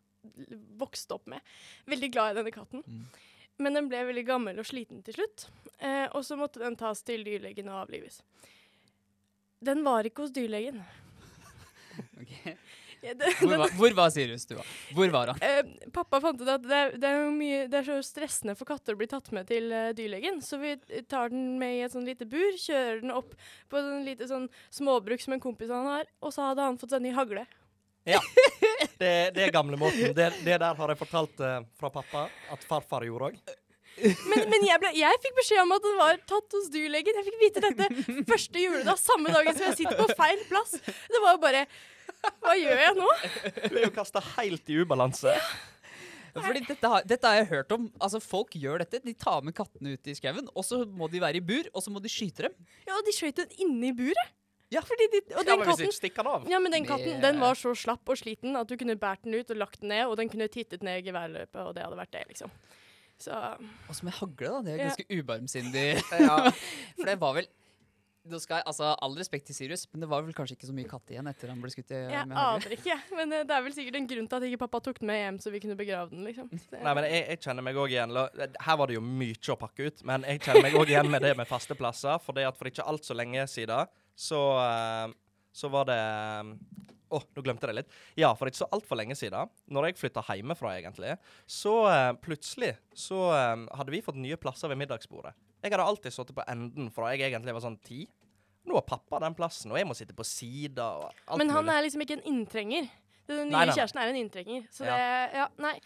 vokste 0.80 1.18
opp 1.18 1.28
med. 1.32 1.44
Veldig 1.86 2.10
glad 2.12 2.34
i 2.34 2.42
denne 2.42 2.56
katten. 2.56 2.84
Mm. 2.88 3.06
Men 3.62 3.78
den 3.78 3.90
ble 3.92 4.02
veldig 4.08 4.26
gammel 4.28 4.60
og 4.60 4.68
sliten 4.68 5.04
til 5.06 5.18
slutt. 5.20 5.48
Eh, 5.78 6.08
og 6.12 6.24
så 6.26 6.38
måtte 6.40 6.64
den 6.64 6.78
tas 6.80 7.04
til 7.06 7.26
dyrlegen 7.28 7.70
og 7.72 7.84
avlives. 7.86 8.22
Den 9.64 9.84
var 9.86 10.08
ikke 10.08 10.26
hos 10.26 10.36
dyrlegen. 10.36 10.82
Ok. 12.18 12.32
Ja, 13.08 13.14
det- 13.20 13.34
Hvor, 13.42 13.58
var, 13.60 13.72
hvor 13.76 13.96
var 13.98 14.12
Sirius, 14.16 14.46
du 14.48 14.54
var? 14.56 14.68
Hvor 14.96 15.10
var 15.12 15.32
han? 15.34 15.42
Eh, 15.44 15.90
pappa 15.96 16.22
fant 16.24 16.40
ut 16.40 16.48
at 16.48 16.64
det, 16.64 16.78
er- 16.86 16.94
det, 17.04 17.10
er 17.10 17.26
mye, 17.36 17.64
det 17.72 17.82
er 17.82 17.88
så 17.90 17.98
stressende 18.08 18.56
for 18.56 18.70
katter 18.70 18.96
å 18.96 19.00
bli 19.02 19.10
tatt 19.12 19.28
med 19.36 19.50
til 19.50 19.68
uh, 19.76 19.90
dyrlegen, 19.98 20.40
så 20.46 20.60
vi 20.62 20.76
tar 21.12 21.34
den 21.34 21.58
med 21.60 21.76
i 21.78 21.82
et 21.88 21.92
sånn 21.96 22.08
lite 22.08 22.28
bur, 22.30 22.56
kjører 22.64 23.02
den 23.04 23.12
opp 23.12 23.34
på 23.72 23.82
en 23.82 24.06
lite 24.08 24.30
sånn 24.30 24.48
småbruk 24.72 25.20
som 25.26 25.36
en 25.36 25.44
kompis 25.44 25.74
han 25.74 25.90
har, 25.90 26.08
og 26.24 26.32
så 26.36 26.48
hadde 26.52 26.64
han 26.70 26.80
fått 26.80 26.96
seg 26.96 27.04
ny 27.04 27.12
hagle. 27.18 27.44
Det, 29.00 29.32
det 29.36 29.42
er 29.48 29.52
gamlemåten. 29.52 30.14
Det, 30.16 30.26
det 30.46 30.56
der 30.62 30.76
har 30.78 30.92
jeg 30.92 31.00
fortalt 31.00 31.40
uh, 31.44 31.60
fra 31.80 31.90
pappa 31.92 32.26
at 32.54 32.64
farfar 32.68 33.04
gjorde 33.08 33.32
òg. 33.32 33.38
Men, 34.02 34.46
men 34.50 34.64
jeg, 34.66 34.80
ble, 34.82 34.90
jeg 34.98 35.20
fikk 35.22 35.36
beskjed 35.38 35.60
om 35.62 35.74
at 35.76 35.84
den 35.86 35.98
var 36.00 36.20
tatt 36.30 36.56
hos 36.56 36.70
dyrlegen. 36.74 37.18
Jeg 37.20 37.28
fikk 37.28 37.42
vite 37.42 37.64
dette 37.64 37.90
første 38.30 38.64
juledag, 38.64 38.98
samme 39.02 39.34
dagen 39.34 39.58
som 39.58 39.68
jeg 39.70 39.78
sitter 39.84 40.00
på 40.00 40.08
feil 40.18 40.40
plass. 40.50 40.74
Det 40.88 41.22
var 41.22 41.36
jo 41.36 41.42
bare 41.44 41.66
Hva 42.44 42.54
gjør 42.60 42.82
jeg 42.86 42.96
nå? 42.98 43.08
Du 43.70 43.78
er 43.80 43.86
jo 43.88 43.94
kasta 43.96 44.22
helt 44.38 44.70
i 44.72 44.78
ubalanse. 44.84 45.34
Fordi 46.34 46.64
dette 46.66 46.90
har, 46.90 47.04
dette 47.06 47.30
har 47.30 47.36
jeg 47.42 47.50
hørt 47.52 47.74
om. 47.76 47.84
Altså, 48.02 48.18
Folk 48.24 48.56
gjør 48.58 48.82
dette. 48.82 49.02
De 49.06 49.14
tar 49.14 49.44
med 49.46 49.54
kattene 49.58 49.94
ut 49.94 50.08
i 50.10 50.16
skauen, 50.18 50.48
og 50.58 50.66
så 50.66 50.80
må 50.90 51.06
de 51.14 51.22
være 51.22 51.38
i 51.38 51.44
bur, 51.46 51.68
og 51.78 51.84
så 51.86 51.94
må 51.94 52.02
de 52.02 52.10
skyte 52.10 52.48
dem. 52.48 52.56
Ja, 52.88 52.96
og 52.98 53.06
de 53.06 53.14
skjøt 53.14 53.44
den 53.44 53.54
inne 53.68 53.92
i 53.92 53.94
buret. 53.98 54.32
Ja. 54.74 54.82
Fordi 54.82 55.06
de, 55.14 55.20
og 55.36 55.44
Ja, 55.44 55.44
den 55.52 55.62
katten 55.68 55.86
ikke 55.86 56.00
stikker 56.00 56.26
den 56.26 56.32
av. 56.34 56.48
ja, 56.50 56.58
men 56.64 56.74
den 56.74 56.88
katten 56.90 57.20
den 57.22 57.38
var 57.44 57.54
så 57.60 57.76
slapp 57.78 58.10
og 58.10 58.18
sliten 58.18 58.56
at 58.58 58.66
du 58.72 58.74
kunne 58.82 58.96
båret 58.98 59.22
den 59.28 59.36
ut 59.38 59.52
og 59.54 59.60
lagt 59.62 59.84
den 59.84 59.92
ned, 59.94 60.08
og 60.10 60.18
den 60.18 60.32
kunne 60.34 60.48
tittet 60.50 60.82
ned 60.82 61.04
i 61.04 61.12
geværløpet, 61.12 61.60
og 61.62 61.76
det 61.78 61.84
hadde 61.86 62.00
vært 62.00 62.16
det, 62.16 62.24
liksom. 62.32 62.50
Så 63.22 63.38
Og 63.38 63.94
så 63.94 64.08
med 64.08 64.16
hagle, 64.18 64.50
da. 64.50 64.62
Det 64.66 64.74
er 64.74 64.80
Ja. 64.82 64.88
ganske 64.90 65.06
ubarmsindig. 65.22 65.86
Ja. 66.18 66.40
For 66.98 67.06
det 67.12 67.20
var 67.22 67.38
vel 67.38 67.48
nå 68.24 68.40
skal 68.40 68.62
jeg, 68.62 68.66
altså, 68.72 68.92
All 69.04 69.16
respekt 69.20 69.48
til 69.50 69.56
Sirius, 69.58 69.84
men 69.92 70.04
det 70.04 70.08
var 70.12 70.24
vel 70.24 70.36
kanskje 70.36 70.56
ikke 70.56 70.68
så 70.70 70.76
mye 70.76 70.88
katt 70.88 71.12
igjen 71.12 71.28
etter 71.28 71.52
han 71.52 71.60
ble 71.64 71.72
skutt 71.74 71.92
i, 71.92 72.00
jeg 72.14 72.24
aner 72.24 72.76
ikke. 72.78 72.96
Men 73.18 73.36
eh, 73.36 73.44
det 73.48 73.56
er 73.56 73.66
vel 73.66 73.76
sikkert 73.76 73.98
en 74.00 74.08
grunn 74.14 74.30
til 74.32 74.40
at 74.40 74.46
ikke 74.48 74.62
pappa 74.62 74.82
tok 74.86 75.02
den 75.02 75.12
med 75.12 75.20
hjem, 75.20 75.40
så 75.44 75.52
vi 75.52 75.62
kunne 75.64 75.78
begrave 75.80 76.08
den, 76.14 76.24
liksom. 76.28 76.48
Så 76.64 76.80
Nei, 76.80 76.94
men 76.96 77.08
jeg, 77.10 77.26
jeg 77.34 77.42
kjenner 77.44 77.68
meg 77.68 77.80
òg 77.84 77.92
igjen. 77.92 78.16
Her 78.16 78.80
var 78.80 78.90
det 78.90 78.98
jo 78.98 79.04
mye 79.04 79.52
å 79.54 79.60
pakke 79.60 79.90
ut, 79.90 80.06
men 80.08 80.28
jeg 80.30 80.44
kjenner 80.46 80.68
meg 80.70 80.80
òg 80.80 80.94
igjen 80.94 81.12
med 81.12 81.26
det 81.26 81.34
med 81.40 81.50
faste 81.50 81.76
plasser. 81.80 82.22
For 82.24 82.38
det 82.38 82.48
at 82.48 82.60
for 82.60 82.72
ikke 82.72 82.88
alt 82.88 83.08
så 83.08 83.18
lenge 83.18 83.44
siden, 83.52 83.92
så, 84.16 84.42
eh, 84.64 85.06
så 85.52 85.74
var 85.74 85.92
det 85.92 86.02
Å, 87.14 87.20
nå 87.36 87.42
glemte 87.46 87.68
jeg 87.68 87.70
det 87.70 87.82
litt. 87.84 87.98
Ja, 88.18 88.32
for 88.34 88.50
ikke 88.50 88.64
så 88.64 88.72
altfor 88.74 88.98
lenge 88.98 89.14
siden, 89.20 89.52
når 89.70 89.92
jeg 89.92 90.00
flytta 90.00 90.24
hjemmefra, 90.32 90.72
egentlig, 90.80 91.12
så 91.46 91.74
uh, 91.86 92.16
plutselig 92.18 92.72
så 92.98 93.28
uh, 93.30 93.68
hadde 93.78 93.94
vi 93.94 94.00
fått 94.02 94.18
nye 94.18 94.40
plasser 94.42 94.72
ved 94.72 94.80
middagsbordet. 94.82 95.36
Jeg 95.64 95.72
hadde 95.72 95.86
alltid 95.88 96.12
sittet 96.14 96.36
på 96.36 96.44
enden 96.52 96.90
fra 96.92 97.14
jeg 97.16 97.32
egentlig 97.32 97.54
var 97.56 97.64
sånn 97.64 97.80
ti. 97.82 98.02
Nå 98.68 98.76
har 98.76 98.86
pappa 98.88 99.20
den 99.24 99.36
plassen, 99.36 99.72
og 99.72 99.78
jeg 99.80 99.88
må 99.88 99.96
sitte 99.96 100.16
på 100.16 100.24
sida 100.28 100.86
og 101.00 101.10
alt 101.28 101.38
Men 101.40 101.50
han 101.52 101.66
mulig. 101.66 101.74
er 101.78 101.84
liksom 101.88 102.02
ikke 102.06 102.18
en 102.20 102.28
inntrenger. 102.34 102.90
Den 103.28 103.48
nye 103.48 103.52
Nei, 103.52 103.66
nei, 103.66 103.66
nei. 103.72 103.76
kjæresten 103.76 104.00
er 104.04 104.08
en 104.12 104.16
inntrenger. 104.20 104.68
Så 104.72 104.86
Ja. 104.86 104.96
det 104.98 105.34
Ja, 105.40 105.48
nei. 105.58 105.80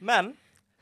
Men 0.00 0.36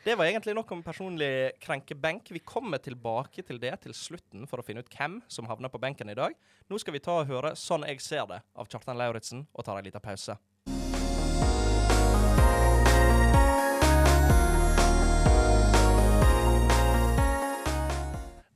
det 0.05 0.17
var 0.17 0.27
egentlig 0.27 0.55
nok 0.55 0.71
om 0.73 0.83
personlig 0.83 1.53
krenkebenk. 1.61 2.29
Vi 2.31 2.39
kommer 2.41 2.79
tilbake 2.79 3.45
til 3.45 3.59
det 3.59 3.81
til 3.81 3.93
slutten 3.93 4.47
for 4.49 4.59
å 4.59 4.65
finne 4.65 4.79
ut 4.81 4.91
hvem 4.91 5.21
som 5.29 5.47
havner 5.47 5.69
på 5.69 5.81
benken 5.81 6.09
i 6.11 6.15
dag. 6.15 6.33
Nå 6.71 6.79
skal 6.79 6.93
vi 6.93 7.01
ta 7.01 7.21
og 7.21 7.27
høre 7.27 7.53
'Sånn 7.57 7.85
jeg 7.87 8.01
ser 8.01 8.27
det' 8.27 8.43
av 8.55 8.69
Kjartan 8.69 8.97
Lauritzen, 8.97 9.47
og 9.55 9.65
tar 9.65 9.79
en 9.79 9.85
liten 9.85 10.01
pause. 10.01 10.39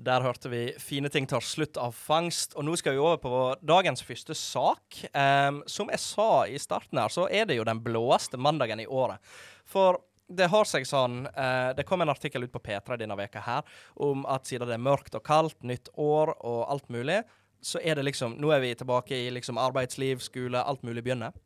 Der 0.01 0.23
hørte 0.25 0.49
vi 0.49 0.73
'Fine 0.79 1.11
ting 1.13 1.27
tar 1.27 1.41
slutt 1.45 1.77
av 1.77 1.93
fangst'. 1.93 2.55
Og 2.57 2.65
nå 2.65 2.77
skal 2.77 2.95
vi 2.97 3.03
over 3.03 3.19
på 3.21 3.57
dagens 3.61 4.01
første 4.03 4.35
sak. 4.35 4.97
Um, 5.13 5.63
som 5.67 5.91
jeg 5.93 6.01
sa 6.01 6.47
i 6.47 6.57
starten 6.59 6.99
her, 6.99 7.09
så 7.09 7.29
er 7.29 7.45
det 7.45 7.59
jo 7.59 7.67
den 7.69 7.83
blåeste 7.85 8.39
mandagen 8.41 8.81
i 8.81 8.87
året. 8.87 9.21
For 9.69 10.01
det 10.31 10.49
har 10.49 10.65
seg 10.65 10.87
sånn 10.87 11.27
uh, 11.27 11.75
Det 11.77 11.85
kom 11.85 12.01
en 12.01 12.09
artikkel 12.09 12.47
ut 12.47 12.53
på 12.53 12.63
P3 12.63 12.97
denne 12.97 13.17
veka 13.19 13.43
her 13.45 13.63
om 13.97 14.25
at 14.31 14.47
siden 14.47 14.69
det 14.71 14.79
er 14.79 14.89
mørkt 14.89 15.15
og 15.19 15.25
kaldt, 15.27 15.59
nytt 15.63 15.91
år 15.99 16.33
og 16.39 16.71
alt 16.71 16.89
mulig, 16.89 17.21
så 17.61 17.81
er 17.83 17.99
det 17.99 18.07
liksom 18.07 18.39
Nå 18.41 18.55
er 18.55 18.61
vi 18.61 18.75
tilbake 18.75 19.19
i 19.19 19.29
liksom 19.31 19.59
arbeidsliv, 19.61 20.23
skole, 20.25 20.63
alt 20.63 20.83
mulig 20.83 21.05
begynner. 21.05 21.37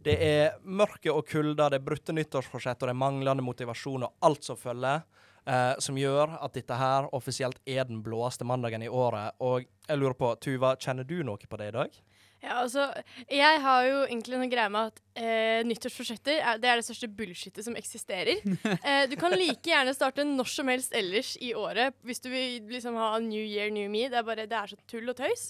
Det 0.00 0.16
er 0.16 0.56
mørke 0.64 1.12
og 1.12 1.26
kulde, 1.28 1.68
det 1.68 1.76
er 1.76 1.84
brutte 1.84 2.14
nyttårsforsett, 2.16 2.80
og 2.80 2.88
det 2.88 2.94
er 2.94 3.02
manglende 3.04 3.44
motivasjon 3.44 4.08
og 4.08 4.14
alt 4.24 4.48
som 4.48 4.56
følger. 4.56 5.04
Eh, 5.48 5.74
som 5.82 5.98
gjør 5.98 6.36
at 6.38 6.54
dette 6.56 6.76
her 6.78 7.08
offisielt 7.16 7.58
er 7.66 7.88
den 7.88 8.02
blåeste 8.04 8.46
mandagen 8.48 8.84
i 8.84 8.90
året. 8.92 9.34
Og 9.40 9.64
jeg 9.88 10.00
lurer 10.00 10.18
på, 10.18 10.34
Tuva, 10.44 10.76
kjenner 10.80 11.08
du 11.08 11.22
noe 11.26 11.48
på 11.48 11.60
det 11.60 11.72
i 11.72 11.76
dag? 11.78 11.98
Ja, 12.38 12.60
altså, 12.62 12.84
jeg 13.26 13.62
har 13.64 13.84
jo 13.88 14.02
egentlig 14.04 14.38
noen 14.38 14.50
greie 14.52 14.70
med 14.70 14.92
at 14.92 15.00
eh, 15.18 15.64
nyttårsforsetter 15.66 16.36
er, 16.38 16.60
det 16.62 16.68
er 16.70 16.78
det 16.78 16.86
største 16.86 17.08
bullshitet 17.10 17.66
som 17.66 17.78
eksisterer. 17.78 18.44
Eh, 18.88 19.08
du 19.10 19.16
kan 19.18 19.34
like 19.34 19.66
gjerne 19.66 19.92
starte 19.96 20.22
når 20.24 20.48
som 20.52 20.68
helst 20.70 20.94
ellers 20.96 21.32
i 21.42 21.50
året 21.56 21.96
hvis 22.06 22.20
du 22.22 22.28
vil 22.30 22.68
liksom 22.70 22.94
ha 23.00 23.10
New 23.22 23.42
Year, 23.42 23.72
New 23.74 23.88
Me. 23.90 24.06
Det 24.08 24.20
er 24.20 24.26
bare, 24.26 24.46
det 24.46 24.54
er 24.54 24.70
så 24.70 24.78
tull 24.88 25.10
og 25.10 25.18
tøys. 25.18 25.48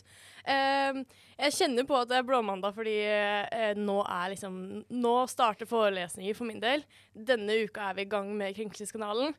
Eh, 0.49 1.03
jeg 1.39 1.57
kjenner 1.59 1.87
på 1.87 1.99
at 1.99 2.09
det 2.09 2.19
er 2.19 2.27
blåmandag 2.27 2.73
fordi 2.79 2.97
eh, 3.05 3.77
nå 3.77 3.99
er 4.07 4.33
liksom 4.33 4.57
Nå 4.89 5.15
starter 5.31 5.69
forelesninger 5.69 6.39
for 6.39 6.49
min 6.49 6.63
del. 6.63 6.87
Denne 7.13 7.61
uka 7.67 7.91
er 7.91 7.99
vi 7.99 8.07
i 8.07 8.11
gang 8.11 8.33
med 8.39 8.57
Krenkelseskanalen. 8.57 9.37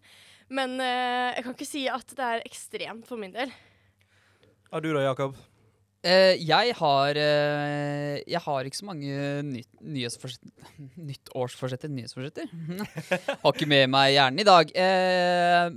Men 0.49 0.79
eh, 0.81 1.37
jeg 1.37 1.45
kan 1.45 1.55
ikke 1.55 1.69
si 1.69 1.85
at 1.91 2.15
det 2.17 2.25
er 2.25 2.45
ekstremt 2.47 3.07
for 3.09 3.21
min 3.21 3.33
del. 3.35 3.53
Og 4.73 4.83
du 4.83 4.91
da, 4.93 5.05
Jakob? 5.05 5.37
Eh, 5.99 6.37
jeg 6.47 6.71
har 6.79 7.17
eh, 7.19 8.21
Jeg 8.23 8.39
har 8.39 8.63
ikke 8.63 8.77
så 8.77 8.85
mange 8.87 9.15
ny, 9.43 9.63
Nyttårsforsetter? 11.09 11.91
Nyhetsforsetter? 11.91 12.47
har 13.43 13.51
ikke 13.51 13.67
med 13.67 13.89
meg 13.91 14.13
hjernen 14.15 14.39
i 14.39 14.47
dag. 14.47 14.71
Eh, 14.71 15.67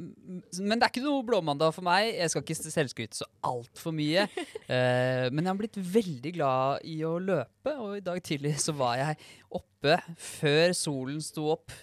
men 0.62 0.78
det 0.78 0.86
er 0.86 0.92
ikke 0.92 1.02
noe 1.02 1.26
blåmandag 1.26 1.74
for 1.74 1.82
meg. 1.86 2.12
Jeg 2.14 2.30
skal 2.30 2.46
ikke 2.46 2.58
selvskryte 2.60 3.18
så 3.18 3.28
altfor 3.42 3.96
mye. 3.96 4.28
Men 4.68 5.42
jeg 5.42 5.50
har 5.50 5.58
blitt 5.58 5.82
veldig 5.98 6.34
glad 6.38 6.86
i 6.86 7.00
å 7.06 7.16
løpe, 7.18 7.74
og 7.74 7.98
i 7.98 8.04
dag 8.04 8.22
tidlig 8.22 8.54
så 8.62 8.74
var 8.78 9.00
jeg 9.00 9.18
oppe 9.58 9.98
før 10.22 10.74
solen 10.76 11.18
sto 11.24 11.48
opp 11.56 11.74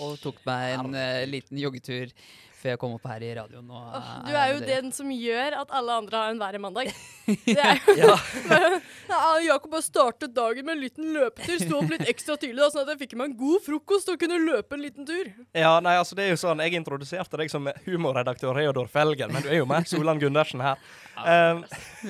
og 0.00 0.16
tok 0.22 0.40
meg 0.48 0.78
en 0.78 0.96
liten 1.28 1.60
joggetur 1.60 2.12
før 2.58 2.72
jeg 2.74 2.80
kom 2.82 2.94
opp 2.96 3.06
her 3.10 3.24
i 3.24 3.30
radioen. 3.38 3.70
Eh, 3.70 4.10
du 4.26 4.32
er 4.34 4.52
jo 4.52 4.58
den 4.66 4.90
som 4.94 5.10
gjør 5.14 5.56
at 5.62 5.72
alle 5.78 5.96
andre 6.02 6.22
har 6.22 6.34
en 6.34 6.42
verre 6.42 6.60
mandag. 6.62 6.92
Det 7.28 7.58
er 7.60 7.80
jo 7.84 7.96
Ja. 7.98 8.14
ja, 9.10 9.18
Jakob 9.44 9.74
har 9.76 9.82
startet 9.84 10.32
dagen 10.36 10.64
med 10.66 10.78
en 10.78 10.82
liten 10.86 11.10
løpetur. 11.14 11.58
Sto 11.60 11.80
opp 11.82 11.92
litt 11.92 12.06
ekstra 12.08 12.38
tidlig, 12.40 12.62
da, 12.62 12.70
sånn 12.72 12.86
at 12.86 12.94
jeg 12.94 13.02
fikk 13.04 13.18
meg 13.20 13.32
en 13.32 13.36
god 13.40 13.64
frokost 13.66 14.08
og 14.12 14.20
kunne 14.22 14.38
løpe 14.42 14.78
en 14.78 14.84
liten 14.84 15.08
tur. 15.08 15.28
Ja, 15.56 15.74
nei, 15.84 15.98
altså 16.00 16.16
det 16.18 16.26
er 16.26 16.32
jo 16.34 16.40
sånn, 16.40 16.62
Jeg 16.64 16.78
introduserte 16.80 17.40
deg 17.40 17.52
som 17.52 17.68
humorredaktør 17.86 18.56
Reodor 18.56 18.88
Felgen, 18.90 19.32
men 19.34 19.44
du 19.44 19.52
er 19.52 19.60
jo 19.60 19.68
med 19.68 19.88
Solan 19.90 20.20
Gundersen 20.22 20.64
her. 20.64 20.80
Um, 21.18 21.64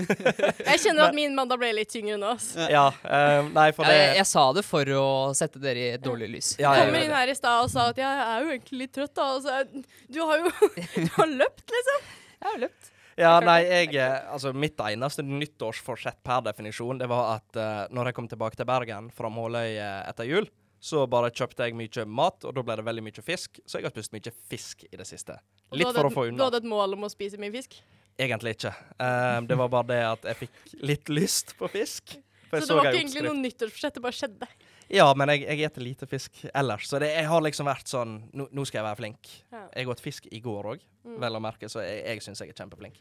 Jeg 0.69 0.81
kjenner 0.83 1.09
at 1.09 1.17
min 1.17 1.33
mandag 1.37 1.61
ble 1.61 1.71
litt 1.77 1.91
tyngre 1.93 2.19
nå. 2.21 2.35
Altså. 2.37 2.67
ja, 2.69 2.87
um, 2.93 3.51
nei, 3.57 3.71
for 3.77 3.89
Ja, 3.89 3.93
det 3.95 4.01
jeg, 4.03 4.17
jeg 4.21 4.29
sa 4.31 4.45
det 4.57 4.65
for 4.69 4.91
å 4.99 5.05
sette 5.37 5.63
dere 5.63 5.81
i 5.81 5.89
et 5.97 6.05
dårlig 6.05 6.29
lys. 6.35 6.51
Ja, 6.61 6.75
jeg 6.77 6.89
Kommer 6.89 7.07
inn 7.07 7.15
her 7.17 7.33
i 7.33 7.37
stad 7.39 7.65
og 7.65 7.73
sa 7.73 7.89
at 7.93 8.01
jeg 8.01 8.25
er 8.29 8.45
jo 8.45 8.53
egentlig 8.53 8.83
litt 8.85 8.95
trøtt. 8.97 9.15
da 9.17 9.29
Altså, 9.39 9.85
Du 10.13 10.21
har 10.23 10.38
jo 10.39 10.71
du 11.05 11.11
har 11.17 11.35
løpt, 11.35 11.67
liksom. 11.75 12.07
Jeg 12.39 12.49
har 12.53 12.63
løpt. 12.67 12.95
Ja, 13.19 13.33
nei, 13.43 13.59
jeg 13.67 13.97
eh, 13.99 14.31
Altså, 14.31 14.53
mitt 14.55 14.79
eneste 14.79 15.25
nyttårsforsett 15.27 16.21
per 16.27 16.45
definisjon, 16.47 17.01
det 17.01 17.09
var 17.11 17.39
at 17.39 17.59
uh, 17.59 17.85
når 17.95 18.11
jeg 18.11 18.19
kom 18.19 18.31
tilbake 18.31 18.59
til 18.59 18.69
Bergen 18.69 19.11
fra 19.15 19.31
Måløy 19.33 19.75
eh, 19.75 20.03
etter 20.07 20.29
jul, 20.29 20.47
så 20.79 21.03
bare 21.11 21.33
kjøpte 21.35 21.67
jeg 21.67 21.75
mye 21.75 22.05
mat, 22.07 22.47
og 22.47 22.55
da 22.55 22.63
ble 22.63 22.77
det 22.79 22.87
veldig 22.87 23.03
mye 23.09 23.25
fisk. 23.27 23.59
Så 23.67 23.81
jeg 23.81 23.89
har 23.89 23.95
spist 23.95 24.15
mye 24.15 24.35
fisk 24.51 24.87
i 24.87 24.95
det 25.01 25.09
siste. 25.09 25.41
Litt 25.75 25.91
for 25.91 26.07
å 26.07 26.13
få 26.15 26.29
unna. 26.29 26.39
Du 26.39 26.47
hadde 26.47 26.63
et 26.63 26.71
mål 26.71 26.95
om 26.95 27.09
å 27.09 27.11
spise 27.11 27.41
mye 27.43 27.51
fisk? 27.57 27.75
Egentlig 28.19 28.55
ikke. 28.55 28.71
Um, 28.99 29.49
det 29.51 29.59
var 29.59 29.73
bare 29.75 29.89
det 29.91 29.99
at 30.07 30.31
jeg 30.31 30.41
fikk 30.45 30.79
litt 30.87 31.11
lyst 31.11 31.57
på 31.59 31.71
fisk. 31.71 32.15
For 32.49 32.59
jeg 32.59 32.67
Så 32.67 32.71
det 32.71 32.79
var 32.79 32.89
ikke 32.93 33.03
egentlig 33.03 33.25
noe 33.27 33.41
nyttårsforsett, 33.43 33.99
det 33.99 34.05
bare 34.07 34.19
skjedde. 34.19 34.49
Ja, 34.89 35.07
men 35.17 35.29
jeg, 35.35 35.43
jeg 35.45 35.67
eter 35.69 35.85
lite 35.85 36.07
fisk 36.09 36.39
ellers, 36.57 36.87
så 36.89 37.01
det, 37.03 37.11
jeg 37.13 37.29
har 37.29 37.43
liksom 37.45 37.69
vært 37.69 37.91
sånn 37.91 38.15
Nå, 38.33 38.47
nå 38.57 38.65
skal 38.65 38.81
jeg 38.81 38.87
være 38.87 39.01
flink. 39.03 39.29
Ja. 39.53 39.67
Jeg 39.77 39.91
åt 39.93 40.01
fisk 40.05 40.29
i 40.33 40.41
går 40.45 40.73
òg, 40.75 40.87
Mm. 41.09 41.21
vel 41.23 41.37
å 41.39 41.41
merke, 41.41 41.69
så 41.73 41.81
jeg, 41.81 42.03
jeg 42.05 42.21
syns 42.25 42.41
jeg 42.43 42.51
er 42.53 42.59
kjempeflink. 42.59 42.99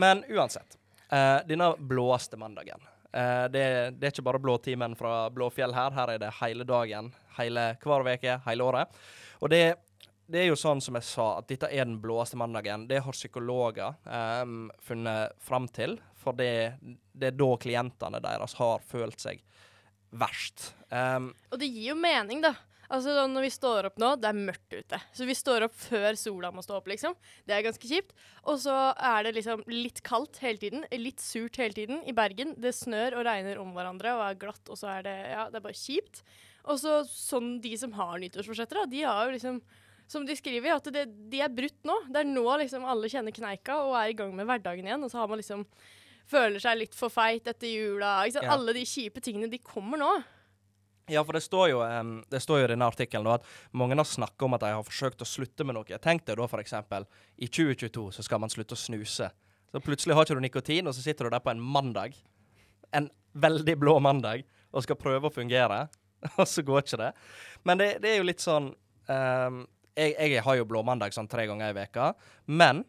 Men 0.00 0.22
uansett. 0.32 0.78
Uh, 1.12 1.42
denne 1.44 1.74
blåeste 1.76 2.38
mandagen. 2.40 2.80
Uh, 3.12 3.44
det, 3.52 3.64
det 3.98 4.08
er 4.08 4.14
ikke 4.14 4.24
bare 4.24 4.40
blåtimen 4.40 4.96
fra 4.96 5.28
Blåfjell 5.30 5.74
her. 5.76 5.92
Her 5.92 6.14
er 6.14 6.22
det 6.22 6.30
hele 6.40 6.64
dagen, 6.64 7.10
hele 7.36 7.66
hver 7.82 8.08
uke, 8.08 8.38
hele 8.46 8.64
året. 8.64 8.96
Og 9.44 9.52
det, 9.52 9.60
det 10.26 10.40
er 10.40 10.48
jo 10.48 10.56
sånn 10.56 10.80
som 10.80 10.96
jeg 10.96 11.04
sa, 11.10 11.28
at 11.42 11.50
dette 11.52 11.68
er 11.68 11.84
den 11.84 12.00
blåeste 12.00 12.38
mandagen. 12.40 12.88
Det 12.88 13.02
har 13.04 13.12
psykologer 13.18 13.92
um, 14.08 14.70
funnet 14.82 15.36
fram 15.44 15.68
til, 15.68 15.98
for 16.16 16.32
det, 16.38 16.78
det 17.12 17.28
er 17.28 17.36
da 17.38 17.50
klientene 17.60 18.24
deres 18.24 18.56
har 18.56 18.80
følt 18.88 19.20
seg 19.20 19.44
verst. 20.20 20.70
Um, 20.90 21.32
Og 21.50 21.60
det 21.60 21.70
gir 21.72 21.92
jo 21.92 21.98
mening, 21.98 22.44
da. 22.44 22.54
Altså 22.92 23.24
Når 23.30 23.46
vi 23.46 23.50
står 23.50 23.88
opp 23.88 23.96
nå, 23.98 24.10
det 24.20 24.28
er 24.28 24.38
mørkt 24.38 24.74
ute. 24.74 24.98
Så 25.16 25.26
vi 25.26 25.36
står 25.36 25.66
opp 25.66 25.76
før 25.78 26.18
sola 26.20 26.50
må 26.54 26.62
stå 26.62 26.76
opp, 26.78 26.90
liksom. 26.92 27.16
Det 27.48 27.56
er 27.56 27.64
ganske 27.64 27.88
kjipt. 27.88 28.12
Og 28.44 28.60
så 28.62 28.74
er 28.92 29.24
det 29.24 29.34
liksom 29.38 29.64
litt 29.70 30.02
kaldt 30.06 30.38
hele 30.44 30.60
tiden. 30.60 30.84
Litt 30.92 31.22
surt 31.24 31.58
hele 31.60 31.74
tiden. 31.76 32.02
I 32.06 32.14
Bergen 32.16 32.54
det 32.60 32.74
snør 32.76 33.18
og 33.18 33.26
regner 33.26 33.58
om 33.62 33.72
hverandre 33.74 34.14
og 34.18 34.26
er 34.28 34.42
glatt, 34.44 34.62
og 34.68 34.78
så 34.78 34.92
er 34.98 35.08
det 35.08 35.16
ja, 35.32 35.48
det 35.50 35.58
er 35.58 35.64
bare 35.64 35.80
kjipt. 35.80 36.22
Og 36.68 36.78
så 36.80 37.00
sånn 37.08 37.56
de 37.64 37.74
som 37.80 37.96
har 37.96 38.20
nyttårsforsetter, 38.20 38.84
da, 38.84 38.86
de 38.88 39.02
har 39.04 39.26
jo 39.26 39.34
liksom 39.38 39.64
som 40.06 40.24
de 40.28 40.36
skriver, 40.36 40.68
at 40.74 40.88
det, 40.92 41.06
de 41.32 41.40
er 41.40 41.52
brutt 41.52 41.86
nå. 41.88 41.94
Det 42.12 42.20
er 42.20 42.28
nå 42.28 42.44
liksom 42.60 42.84
alle 42.88 43.08
kjenner 43.08 43.32
kneika 43.32 43.78
og 43.86 43.94
er 43.96 44.12
i 44.12 44.16
gang 44.18 44.34
med 44.36 44.44
hverdagen 44.48 44.84
igjen. 44.84 45.04
Og 45.04 45.12
så 45.12 45.22
har 45.22 45.30
man 45.30 45.40
liksom 45.40 45.64
føler 46.30 46.62
seg 46.62 46.78
litt 46.80 46.96
for 46.96 47.12
feit 47.12 47.48
etter 47.50 47.70
jula. 47.70 48.16
Ja. 48.30 48.46
Alle 48.54 48.74
de 48.76 48.84
kjipe 48.88 49.22
tingene, 49.24 49.50
de 49.52 49.60
kommer 49.62 50.00
nå. 50.00 50.12
Ja, 51.12 51.20
for 51.20 51.36
det 51.36 51.42
står 51.44 51.68
jo, 51.68 51.80
um, 51.84 52.14
det 52.32 52.40
står 52.40 52.62
jo 52.62 52.68
i 52.68 52.70
denne 52.72 52.86
artikkelen 52.88 53.28
at 53.28 53.44
mange 53.76 53.96
har 53.98 54.08
snakka 54.08 54.46
om 54.46 54.56
at 54.56 54.62
de 54.64 54.70
har 54.72 54.86
forsøkt 54.86 55.20
å 55.20 55.28
slutte 55.28 55.66
med 55.66 55.76
noe. 55.76 55.98
Tenk 56.00 56.24
deg 56.24 56.40
da 56.40 56.60
eksempel, 56.62 57.04
i 57.36 57.48
2022 57.48 58.06
så 58.16 58.24
skal 58.24 58.40
man 58.40 58.52
slutte 58.52 58.76
å 58.76 58.80
snuse. 58.80 59.28
Så 59.68 59.82
plutselig 59.84 60.16
har 60.16 60.24
ikke 60.24 60.38
du 60.38 60.40
nikotin, 60.40 60.88
og 60.88 60.96
så 60.96 61.04
sitter 61.04 61.28
du 61.28 61.34
der 61.34 61.44
på 61.44 61.52
en 61.52 61.60
mandag, 61.60 62.16
en 62.94 63.10
veldig 63.36 63.76
blå 63.76 63.98
mandag, 64.00 64.46
og 64.72 64.86
skal 64.86 64.96
prøve 64.96 65.28
å 65.28 65.34
fungere, 65.34 65.84
og 66.38 66.48
så 66.48 66.64
går 66.64 66.86
ikke 66.86 67.02
det. 67.02 67.12
Men 67.68 67.82
det, 67.82 67.90
det 68.00 68.14
er 68.14 68.20
jo 68.22 68.28
litt 68.30 68.44
sånn 68.44 68.72
um, 68.72 69.64
jeg, 69.94 70.14
jeg 70.18 70.42
har 70.42 70.58
jo 70.58 70.66
blåmandag 70.68 71.14
sånn 71.14 71.28
tre 71.30 71.46
ganger 71.50 71.70
i 71.70 71.76
veka, 71.76 72.12
men 72.50 72.82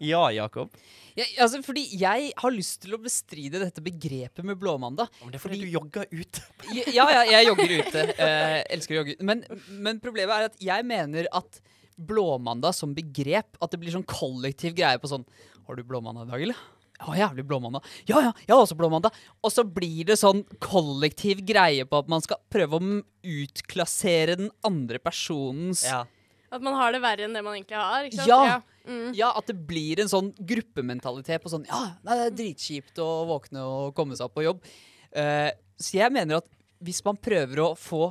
ja, 0.00 0.22
Jakob. 0.32 0.72
Ja, 1.18 1.26
altså, 1.44 1.60
fordi 1.66 1.82
jeg 2.00 2.30
har 2.38 2.54
lyst 2.54 2.80
til 2.84 2.94
å 2.96 3.00
bestride 3.02 3.60
dette 3.60 3.82
begrepet 3.84 4.46
med 4.46 4.58
blåmandag. 4.60 5.10
Men 5.20 5.34
det 5.34 5.40
er 5.40 5.42
fordi 5.42 5.60
du 5.64 5.68
jogga 5.74 6.06
ute. 6.10 6.44
Ja, 6.96 7.04
ja, 7.12 7.24
jeg 7.28 7.48
jogger 7.50 7.74
ute. 7.80 8.04
Eh, 8.14 8.58
elsker 8.76 8.96
å 8.96 9.00
jogge 9.02 9.16
ute. 9.18 9.26
Men, 9.26 9.44
men 9.68 10.00
problemet 10.02 10.36
er 10.36 10.48
at 10.50 10.60
jeg 10.62 10.86
mener 10.88 11.28
at 11.36 11.60
blåmandag 12.00 12.72
som 12.72 12.94
begrep 12.96 13.58
At 13.60 13.74
det 13.74 13.80
blir 13.82 13.92
sånn 13.92 14.06
kollektiv 14.08 14.72
greie 14.78 14.96
på 14.96 15.10
sånn 15.10 15.26
Har 15.66 15.76
du 15.76 15.82
blåmandag 15.84 16.24
i 16.24 16.30
dag, 16.30 16.44
eller? 16.46 16.62
Ja, 17.00 17.14
jævlig 17.16 17.46
blåmandag. 17.48 17.84
Ja, 18.08 18.20
ja, 18.26 18.30
jeg 18.44 18.52
har 18.52 18.60
også 18.60 18.76
blåmandag. 18.76 19.14
Og 19.40 19.52
så 19.52 19.62
blir 19.64 20.04
det 20.10 20.18
sånn 20.20 20.42
kollektiv 20.60 21.40
greie 21.48 21.86
på 21.88 22.00
at 22.02 22.10
man 22.12 22.20
skal 22.24 22.40
prøve 22.52 22.76
å 22.76 22.90
utklassere 23.24 24.36
den 24.36 24.50
andre 24.68 25.00
personens 25.00 25.86
Ja. 25.88 26.02
At 26.50 26.62
man 26.64 26.74
har 26.78 26.94
det 26.94 27.00
verre 27.02 27.26
enn 27.26 27.34
det 27.36 27.42
man 27.46 27.56
egentlig 27.56 27.78
har. 27.78 28.06
ikke 28.08 28.20
sant? 28.20 28.30
Ja. 28.30 28.60
Mm. 28.88 29.10
Ja, 29.14 29.28
at 29.36 29.46
det 29.50 29.54
blir 29.68 30.00
en 30.02 30.08
sånn 30.10 30.30
gruppementalitet 30.34 31.42
på 31.44 31.50
sånn 31.52 31.66
Ja, 31.68 31.82
nei, 32.02 32.16
det 32.16 32.24
er 32.30 32.38
dritkjipt 32.38 32.98
å 33.04 33.08
våkne 33.28 33.62
og 33.68 33.92
komme 33.94 34.16
seg 34.18 34.26
opp 34.26 34.38
på 34.38 34.46
jobb. 34.46 34.64
Uh, 35.12 35.50
så 35.78 36.00
jeg 36.00 36.14
mener 36.14 36.40
at 36.40 36.48
hvis 36.80 37.02
man 37.04 37.18
prøver 37.20 37.60
å 37.62 37.68
få 37.78 38.08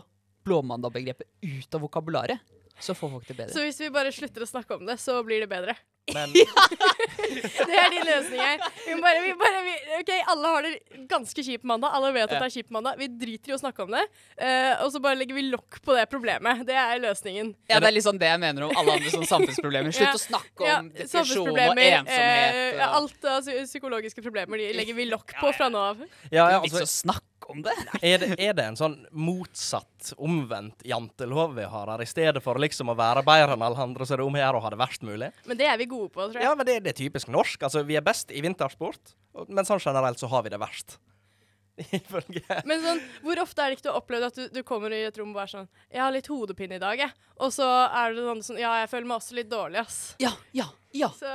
blåmandag-begrepet 0.48 1.28
ut 1.42 1.76
av 1.76 1.84
vokabularet, 1.84 2.56
så 2.80 2.96
får 2.96 3.12
folk 3.18 3.28
det 3.28 3.36
bedre. 3.36 3.54
Så 3.54 3.66
hvis 3.66 3.80
vi 3.82 3.90
bare 3.92 4.14
slutter 4.16 4.46
å 4.46 4.50
snakke 4.50 4.78
om 4.78 4.86
det, 4.88 4.96
så 5.02 5.18
blir 5.26 5.44
det 5.44 5.50
bedre. 5.52 5.76
Men 6.16 6.34
Det 7.70 7.76
er 7.78 7.90
din 7.94 8.06
løsning 8.08 8.40
her. 8.42 8.62
Vi 8.86 8.96
bare, 9.04 9.22
vi 9.26 9.34
bare, 9.40 9.62
vi, 9.66 9.74
ok, 10.00 10.12
Alle 10.34 10.54
har 10.56 10.66
det 10.68 10.74
ganske 11.12 11.44
kjipt 11.46 11.66
mandag. 11.68 11.94
Alle 11.98 12.12
vet 12.16 12.28
at 12.30 12.36
det 12.38 12.48
er 12.50 12.54
kjipt 12.56 12.72
mandag. 12.74 12.98
Vi 13.00 13.08
driter 13.22 13.54
i 13.54 13.56
å 13.56 13.60
snakke 13.62 13.86
om 13.86 13.94
det. 13.96 14.04
Uh, 14.40 14.84
og 14.86 14.92
så 14.94 15.02
bare 15.04 15.20
legger 15.20 15.38
vi 15.38 15.46
lokk 15.50 15.80
på 15.86 15.96
det 15.98 16.06
problemet. 16.12 16.64
Det 16.68 16.78
er 16.80 17.02
løsningen. 17.04 17.54
Ja, 17.72 17.80
det 17.84 17.92
er 17.92 17.98
liksom 17.98 18.20
det 18.22 18.30
jeg 18.32 18.42
mener 18.44 18.68
om 18.70 18.76
alle 18.80 18.98
andre 19.00 19.14
sånne 19.14 19.30
samfunnsproblemer. 19.30 19.96
Slutt 19.96 20.10
Ja. 20.10 20.16
å 20.16 20.24
snakke 20.24 20.68
Ja, 20.70 20.78
om 20.84 20.92
depresjon 20.96 21.50
og 21.54 21.60
ensomhet. 21.60 22.60
Uh, 22.60 22.80
ja, 22.80 22.92
alt 23.00 23.30
av 23.36 23.42
psy- 23.46 23.66
psykologiske 23.70 24.24
problemer 24.26 24.62
de 24.64 24.72
legger 24.78 24.98
vi 24.98 25.10
lokk 25.12 25.36
på 25.42 25.54
fra 25.58 25.70
nå 25.70 25.82
av. 25.92 26.06
ja, 26.32 26.46
ja, 26.56 26.60
altså, 26.62 26.86
å 26.86 26.90
snakke 26.90 27.26
om 27.50 27.64
det. 27.66 27.74
Er 28.06 28.20
det, 28.22 28.28
er 28.40 28.54
det 28.54 28.64
en 28.70 28.76
sånn 28.78 28.96
motsatt, 29.12 30.12
omvendt 30.22 30.84
jantelov 30.86 31.56
vi 31.58 31.64
har 31.68 31.90
her? 31.92 32.02
I 32.04 32.08
stedet 32.08 32.44
for 32.46 32.56
liksom 32.62 32.92
å 32.94 32.96
være 32.98 33.24
bedre 33.26 33.56
enn 33.58 33.64
alle 33.66 33.80
andre, 33.84 34.06
så 34.06 34.14
er 34.16 34.22
det 34.22 34.28
om 34.28 34.38
å 34.38 34.40
gjøre 34.40 34.60
å 34.60 34.64
ha 34.64 34.70
det 34.70 34.78
verst 34.80 35.02
mulig? 35.04 35.32
Men 35.50 35.58
det 35.60 35.66
er 35.68 35.78
vi 35.82 35.88
gode 35.90 35.99
på, 36.08 36.24
tror 36.24 36.40
jeg. 36.40 36.48
Ja, 36.48 36.56
men 36.56 36.66
det, 36.70 36.80
det 36.86 36.94
er 36.94 37.00
typisk 37.02 37.28
norsk. 37.34 37.68
Altså, 37.68 37.84
vi 37.88 38.00
er 38.00 38.06
best 38.06 38.32
i 38.32 38.42
vintersport, 38.46 39.16
men 39.48 39.68
sånn 39.68 39.82
generelt 39.84 40.22
så 40.22 40.32
har 40.32 40.46
vi 40.48 40.54
det 40.54 40.62
verst. 40.62 41.00
Men 42.70 42.82
sånn, 42.84 43.00
hvor 43.24 43.40
ofte 43.44 43.64
er 43.64 43.72
det 43.72 43.78
ikke 43.78 43.86
du 43.86 43.92
har 43.92 44.00
opplevd 44.02 44.28
at 44.28 44.40
du, 44.40 44.44
du 44.52 44.60
kommer 44.68 44.94
i 44.96 45.02
et 45.08 45.18
rom 45.20 45.32
og 45.32 45.42
er 45.44 45.52
sånn 45.52 45.70
'Jeg 45.88 46.02
har 46.02 46.12
litt 46.12 46.28
hodepine 46.28 46.76
i 46.76 46.82
dag, 46.82 47.00
jeg.' 47.00 47.14
Og 47.40 47.54
så 47.56 47.68
er 47.88 48.16
det 48.16 48.26
sånn, 48.26 48.44
sånn 48.50 48.60
'Ja, 48.60 48.74
jeg 48.84 48.90
føler 48.92 49.08
meg 49.08 49.22
også 49.22 49.38
litt 49.38 49.50
dårlig, 49.52 49.80
ass'. 49.80 50.02
Ja, 50.20 50.34
ja, 50.52 50.68
ja. 50.92 51.10
Så 51.16 51.30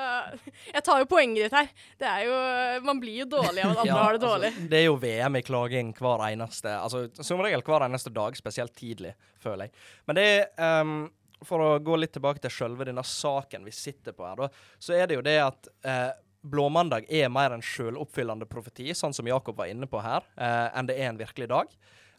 jeg 0.68 0.84
tar 0.84 1.00
jo 1.00 1.08
poenget 1.08 1.46
ditt 1.46 1.56
her. 1.56 1.68
Det 2.00 2.08
er 2.10 2.28
jo 2.28 2.38
Man 2.84 3.00
blir 3.00 3.22
jo 3.22 3.28
dårlig 3.38 3.64
av 3.64 3.72
at 3.72 3.78
andre 3.84 3.88
Ja, 3.88 4.02
har 4.02 4.18
det 4.18 4.24
dårlig. 4.26 4.52
Altså, 4.52 4.68
det 4.68 4.80
er 4.80 4.86
jo 4.86 4.96
VM 5.00 5.36
i 5.40 5.44
klaging 5.46 5.92
hver 5.96 6.24
eneste 6.28 6.76
Altså 6.76 7.06
som 7.24 7.40
regel 7.40 7.62
hver 7.64 7.88
eneste 7.88 8.12
dag, 8.12 8.36
spesielt 8.36 8.74
tidlig, 8.76 9.14
føler 9.40 9.68
jeg. 9.68 9.76
Men 10.06 10.20
det 10.20 10.26
er 10.28 10.48
ehm, 10.58 10.98
For 11.44 11.60
å 11.60 11.70
gå 11.84 11.96
litt 12.00 12.12
tilbake 12.16 12.40
til 12.44 12.50
selve 12.50 12.84
denne 12.88 13.02
saken 13.04 13.64
vi 13.64 13.70
sitter 13.74 14.12
på 14.16 14.26
her, 14.26 14.36
da, 14.36 14.48
så 14.78 14.94
er 14.96 15.06
det 15.10 15.18
jo 15.18 15.22
det 15.26 15.38
at 15.44 15.68
eh, 15.84 16.10
blåmandag 16.44 17.06
er 17.08 17.28
mer 17.32 17.54
en 17.56 17.62
sjøloppfyllende 17.64 18.46
profeti, 18.50 18.90
sånn 18.94 19.14
som 19.16 19.26
Jakob 19.26 19.56
var 19.56 19.66
inne 19.72 19.86
på 19.88 20.00
her, 20.04 20.24
eh, 20.36 20.68
enn 20.78 20.86
det 20.90 20.98
er 21.00 21.08
en 21.12 21.18
virkelig 21.20 21.48
dag. 21.48 21.70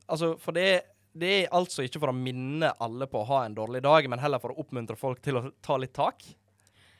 Altså, 0.08 0.32
for 0.42 0.52
det, 0.58 0.82
det 1.14 1.34
er 1.44 1.54
altså 1.56 1.86
ikke 1.86 2.02
for 2.02 2.12
å 2.14 2.18
minne 2.18 2.72
alle 2.82 3.06
på 3.10 3.22
å 3.22 3.28
ha 3.30 3.44
en 3.46 3.56
dårlig 3.58 3.84
dag, 3.86 4.08
men 4.10 4.20
heller 4.20 4.42
for 4.42 4.54
å 4.54 4.60
oppmuntre 4.66 4.98
folk 4.98 5.22
til 5.26 5.38
å 5.42 5.46
ta 5.66 5.78
litt 5.82 5.94
tak. 5.94 6.26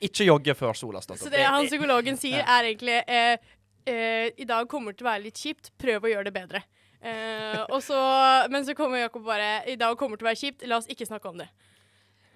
Ikke 0.06 0.26
jogge 0.28 0.54
før 0.54 0.74
sola 0.76 1.00
står 1.00 1.16
Så 1.18 1.26
opp. 1.26 1.32
det 1.32 1.38
Det- 1.40 1.50
han 1.50 1.66
psykologen 1.66 2.16
sier, 2.20 2.42
er 2.44 2.64
egentlig 2.70 3.02
eh, 3.08 3.38
eh, 3.86 4.30
I 4.36 4.44
dag 4.44 4.68
kommer 4.68 4.92
det 4.92 4.98
til 4.98 5.06
å 5.06 5.10
være 5.10 5.22
litt 5.24 5.34
kjipt, 5.40 5.70
prøv 5.78 6.02
å 6.04 6.10
gjøre 6.12 6.24
det 6.24 6.34
bedre. 6.34 6.62
Eh, 7.00 7.78
så, 7.80 7.96
men 8.50 8.64
så 8.64 8.74
kommer 8.74 8.98
Jakob 9.04 9.24
bare 9.24 9.62
I 9.68 9.76
dag 9.76 9.96
kommer 9.98 10.16
det 10.16 10.22
til 10.24 10.26
å 10.26 10.30
være 10.32 10.40
kjipt, 10.42 10.66
la 10.68 10.76
oss 10.80 10.86
ikke 10.90 11.06
snakke 11.06 11.28
om 11.28 11.38
det. 11.38 11.48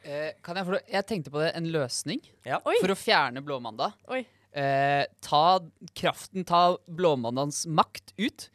Eh, 0.02 0.32
kan 0.42 0.56
jeg, 0.56 0.64
for, 0.66 0.78
jeg 0.88 1.06
tenkte 1.08 1.30
på 1.32 1.40
det, 1.42 1.50
en 1.58 1.66
løsning 1.74 2.20
Ja. 2.46 2.60
For 2.64 2.88
å 2.92 2.96
fjerne 2.96 3.42
blåmandag. 3.44 3.92
Oi. 4.08 4.22
eh, 4.56 5.04
ta 5.20 5.60
kraften, 5.94 6.44
ta 6.48 6.76
blåmandagens 6.88 7.66
makt 7.68 8.14
ut, 8.18 8.48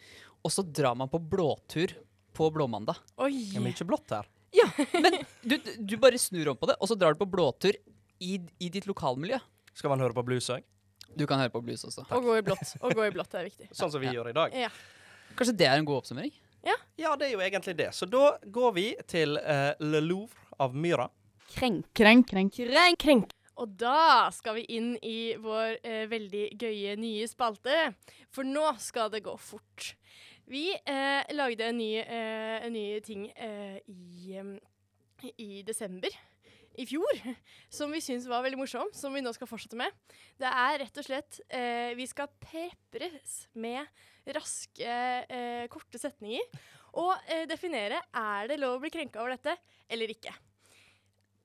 og 0.44 0.52
så 0.52 0.64
drar 0.66 0.96
man 0.98 1.10
på 1.10 1.20
blåtur 1.22 1.94
på 2.36 2.50
blåmandag. 2.52 2.98
Det 3.16 3.30
er 3.30 3.60
Oi. 3.60 3.64
mye 3.64 3.86
blått 3.88 4.10
her. 4.12 4.25
Ja, 4.56 4.66
men 5.04 5.20
du, 5.44 5.58
du 5.80 5.98
bare 6.02 6.18
snur 6.20 6.50
om 6.54 6.58
på 6.58 6.68
det, 6.72 6.75
og 6.82 6.90
så 6.90 6.96
drar 6.98 7.14
du 7.14 7.20
på 7.22 7.30
blåtur 7.30 7.75
i, 8.20 8.40
i 8.60 8.70
ditt 8.72 8.88
lokalmiljø. 8.88 9.38
Skal 9.75 9.92
man 9.92 10.00
høre 10.04 10.16
på 10.16 10.24
blues 10.25 10.48
òg? 10.50 10.64
Du 11.16 11.25
kan 11.28 11.40
høre 11.40 11.52
på 11.54 11.62
blues 11.64 11.84
også. 11.88 12.04
Og 12.16 12.24
gå 12.25 12.38
i 12.40 12.44
blått. 12.44 12.74
Og 12.82 12.92
gå 12.96 13.06
i 13.06 13.12
blått 13.14 13.36
er 13.38 13.46
viktig. 13.48 13.70
Sånn 13.75 13.92
som 13.92 14.02
vi 14.02 14.08
Ja. 14.10 14.18
gjør 14.18 14.30
i 14.32 14.36
dag. 14.36 14.56
Ja. 14.56 14.70
Kanskje 15.36 15.56
det 15.60 15.68
er 15.68 15.78
en 15.78 15.86
god 15.88 16.02
oppsummering? 16.02 16.34
Ja, 16.98 17.12
det 17.20 17.28
er 17.28 17.34
jo 17.36 17.42
egentlig 17.44 17.75
det. 17.78 17.90
Så 17.94 18.08
da 18.10 18.38
går 18.42 18.72
vi 18.74 18.86
til 19.08 19.36
uh, 19.38 19.75
Le 19.84 20.00
Louvre 20.02 20.48
av 20.64 20.74
Myra. 20.74 21.06
Krenk. 21.54 21.88
Krenk, 21.94 22.28
krenk. 22.30 22.54
Krenk. 22.58 23.00
Krenk. 23.02 23.34
Og 23.56 23.72
da 23.80 24.28
skal 24.36 24.58
vi 24.58 24.66
inn 24.75 24.96
i 25.06 25.36
vår 25.40 25.78
eh, 25.86 26.04
veldig 26.12 26.46
gøye 26.60 26.96
nye 27.00 27.28
spalte. 27.32 27.94
For 28.36 28.48
nå 28.48 28.66
skal 28.84 29.12
det 29.14 29.24
gå 29.24 29.36
fort. 29.40 29.94
Vi 30.52 30.68
eh, 30.75 31.24
lagde 31.34 31.70
en 31.70 31.80
ny, 31.80 31.92
eh, 32.04 32.66
en 32.68 32.75
ny 32.75 32.86
ting 33.06 33.30
eh, 33.32 33.78
i, 33.88 34.36
em, 34.42 34.58
i 35.40 35.64
desember 35.66 36.12
i 36.75 36.84
fjor, 36.84 37.22
som 37.72 37.94
vi 37.96 38.02
syns 38.04 38.28
var 38.28 38.44
veldig 38.44 38.60
morsom, 38.60 38.90
som 38.92 39.14
vi 39.16 39.24
nå 39.24 39.32
skal 39.36 39.48
fortsette 39.48 39.80
med. 39.80 39.94
Det 40.42 40.50
er 40.50 40.82
rett 40.82 41.00
og 41.00 41.08
slett 41.08 41.40
eh, 41.48 41.94
Vi 41.96 42.08
skal 42.12 42.28
pepres 42.44 43.46
med 43.56 43.88
raske, 44.36 44.84
eh, 45.30 45.64
korte 45.72 46.02
setninger. 46.02 46.44
Og 47.00 47.16
eh, 47.32 47.46
definere 47.48 48.02
er 48.16 48.52
det 48.52 48.60
lov 48.60 48.78
å 48.78 48.84
bli 48.84 48.92
krenka 48.92 49.24
over 49.24 49.36
dette 49.36 49.56
eller 49.92 50.12
ikke. 50.12 50.36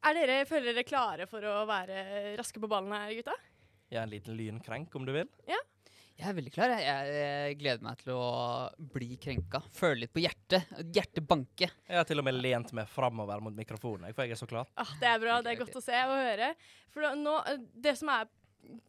Er 0.01 0.17
dere, 0.17 0.39
føler 0.49 0.73
dere 0.73 0.87
klare 0.89 1.27
for 1.29 1.45
å 1.45 1.59
være 1.69 2.37
raske 2.39 2.61
på 2.63 2.69
ballen 2.71 2.95
her, 2.97 3.13
gutta? 3.19 3.35
Jeg 3.91 3.99
er 3.99 4.07
en 4.07 4.13
liten 4.15 4.39
lynkrenk, 4.39 4.95
om 4.97 5.05
du 5.05 5.13
vil. 5.13 5.29
Ja. 5.51 5.59
Jeg 6.21 6.29
er 6.29 6.37
veldig 6.37 6.53
klar. 6.53 6.73
Jeg, 6.77 7.13
jeg 7.17 7.59
gleder 7.61 7.85
meg 7.85 8.01
til 8.01 8.13
å 8.17 8.25
bli 8.95 9.15
krenka. 9.21 9.63
Føle 9.77 10.03
litt 10.03 10.13
på 10.13 10.21
hjertet. 10.21 10.73
Hjertet 10.93 11.25
banke. 11.29 11.69
Jeg 11.69 11.97
har 11.97 12.09
til 12.09 12.21
og 12.21 12.27
med 12.29 12.37
lent 12.37 12.73
meg 12.77 12.89
framover 12.93 13.41
mot 13.45 13.57
mikrofonen, 13.57 14.09
for 14.17 14.25
jeg 14.25 14.37
er 14.37 14.41
så 14.41 14.49
klar. 14.49 14.69
Ah, 14.81 14.93
det 15.01 15.09
er 15.09 15.23
bra. 15.23 15.39
Det 15.45 15.53
er 15.53 15.61
godt 15.61 15.79
å 15.81 15.85
se 15.85 16.03
og 16.05 16.17
høre. 16.17 16.51
For 16.93 17.21
nå, 17.21 17.37
det 17.73 17.97
som 18.01 18.13
er 18.13 18.29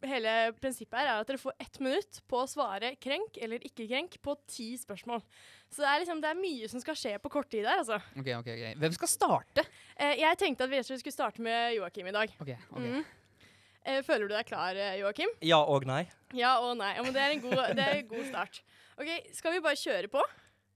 hele 0.06 0.32
prinsippet 0.60 0.98
her, 0.98 1.08
er 1.08 1.22
at 1.22 1.28
dere 1.30 1.40
får 1.40 1.54
ett 1.62 1.78
minutt 1.82 2.20
på 2.30 2.42
å 2.42 2.48
svare 2.50 2.92
krenk 3.02 3.38
eller 3.42 3.62
ikke 3.66 3.86
krenk 3.88 4.18
på 4.24 4.34
ti 4.50 4.72
spørsmål. 4.80 5.22
Så 5.72 5.82
det 5.84 5.88
er, 5.88 6.02
liksom, 6.02 6.20
det 6.22 6.30
er 6.30 6.38
mye 6.40 6.68
som 6.70 6.82
skal 6.82 6.98
skje 6.98 7.16
på 7.22 7.32
kort 7.32 7.50
tid 7.52 7.64
der, 7.66 7.80
altså. 7.82 7.98
Ok, 8.18 8.28
ok, 8.40 8.52
ok. 8.52 8.66
Hvem 8.82 8.94
skal 8.98 9.10
starte? 9.10 9.66
Eh, 9.96 10.18
jeg 10.20 10.40
tenkte 10.40 10.68
at 10.68 10.72
vi 10.74 10.82
skulle 10.90 11.14
starte 11.14 11.44
med 11.44 11.76
Joakim 11.78 12.10
i 12.10 12.14
dag. 12.14 12.34
Ok, 12.42 12.54
ok. 12.70 12.86
Mm. 12.86 13.04
Eh, 13.82 13.98
føler 14.06 14.28
du 14.28 14.34
deg 14.36 14.46
klar, 14.46 14.78
eh, 14.78 15.00
Joakim? 15.00 15.30
Ja 15.42 15.58
og 15.66 15.86
nei. 15.88 16.04
Ja 16.38 16.54
og 16.62 16.76
nei. 16.78 16.92
Ja, 16.96 17.02
men 17.02 17.14
det 17.16 17.22
er 17.22 17.34
en 17.34 17.42
god, 17.42 17.62
det 17.78 17.86
er 17.86 17.98
en 17.98 18.10
god 18.12 18.26
start. 18.28 18.60
OK, 19.00 19.10
skal 19.34 19.56
vi 19.56 19.62
bare 19.64 19.80
kjøre 19.80 20.10
på? 20.12 20.22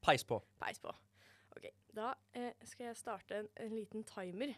Peis 0.07 0.25
på. 0.27 0.41
Peis 0.63 0.81
på. 0.83 0.91
Ok, 1.55 1.69
Da 1.95 2.15
eh, 2.35 2.51
skal 2.67 2.91
jeg 2.91 2.99
starte 2.99 3.39
en, 3.43 3.47
en 3.63 3.77
liten 3.77 4.03
timer, 4.09 4.57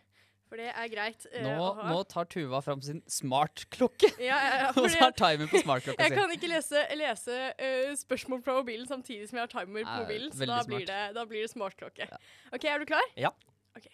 for 0.49 0.61
det 0.61 0.69
er 0.73 0.91
greit. 0.93 1.27
Uh, 1.33 1.41
Nå, 1.45 1.55
å 1.55 1.71
ha. 1.77 1.89
nå 1.93 1.99
tar 2.11 2.29
Tuva 2.33 2.61
fram 2.65 2.83
sin 2.85 3.03
smartklokke. 3.11 4.11
Ja, 4.23 4.39
ja, 4.43 4.55
ja, 4.63 4.71
Og 4.73 4.89
tar 4.93 5.15
timer 5.19 5.51
på 5.51 5.63
smartklokka 5.65 6.07
jeg 6.07 6.17
kan 6.17 6.33
ikke 6.35 6.51
lese, 6.51 6.85
lese 6.99 7.39
uh, 7.61 7.93
spørsmål 8.01 8.43
fra 8.47 8.57
mobilen 8.61 8.89
samtidig 8.89 9.29
som 9.31 9.41
jeg 9.41 9.47
har 9.47 9.53
timer 9.53 9.85
på 9.85 9.99
mobilen, 10.05 10.33
så 10.33 10.49
da 10.49 10.63
blir, 10.69 10.87
det, 10.89 11.03
da 11.17 11.27
blir 11.29 11.45
det 11.45 11.53
smartklokke. 11.53 12.09
Ja. 12.09 12.21
OK, 12.55 12.65
er 12.65 12.83
du 12.83 12.89
klar? 12.89 13.13
Ja. 13.21 13.35
Okay. 13.79 13.93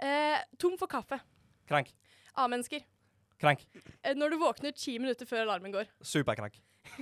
Uh, 0.00 0.40
tom 0.60 0.78
for 0.80 0.90
kaffe. 0.90 1.20
Krenk. 1.70 1.92
A-mennesker. 2.40 2.82
Krenk. 3.40 3.62
Eh, 4.02 4.16
når 4.16 4.34
du 4.34 4.40
våkner 4.40 4.74
ti 4.76 4.98
minutter 5.00 5.28
før 5.28 5.46
alarmen 5.46 5.72
går. 5.74 5.88
Superkrenk. 6.14 6.58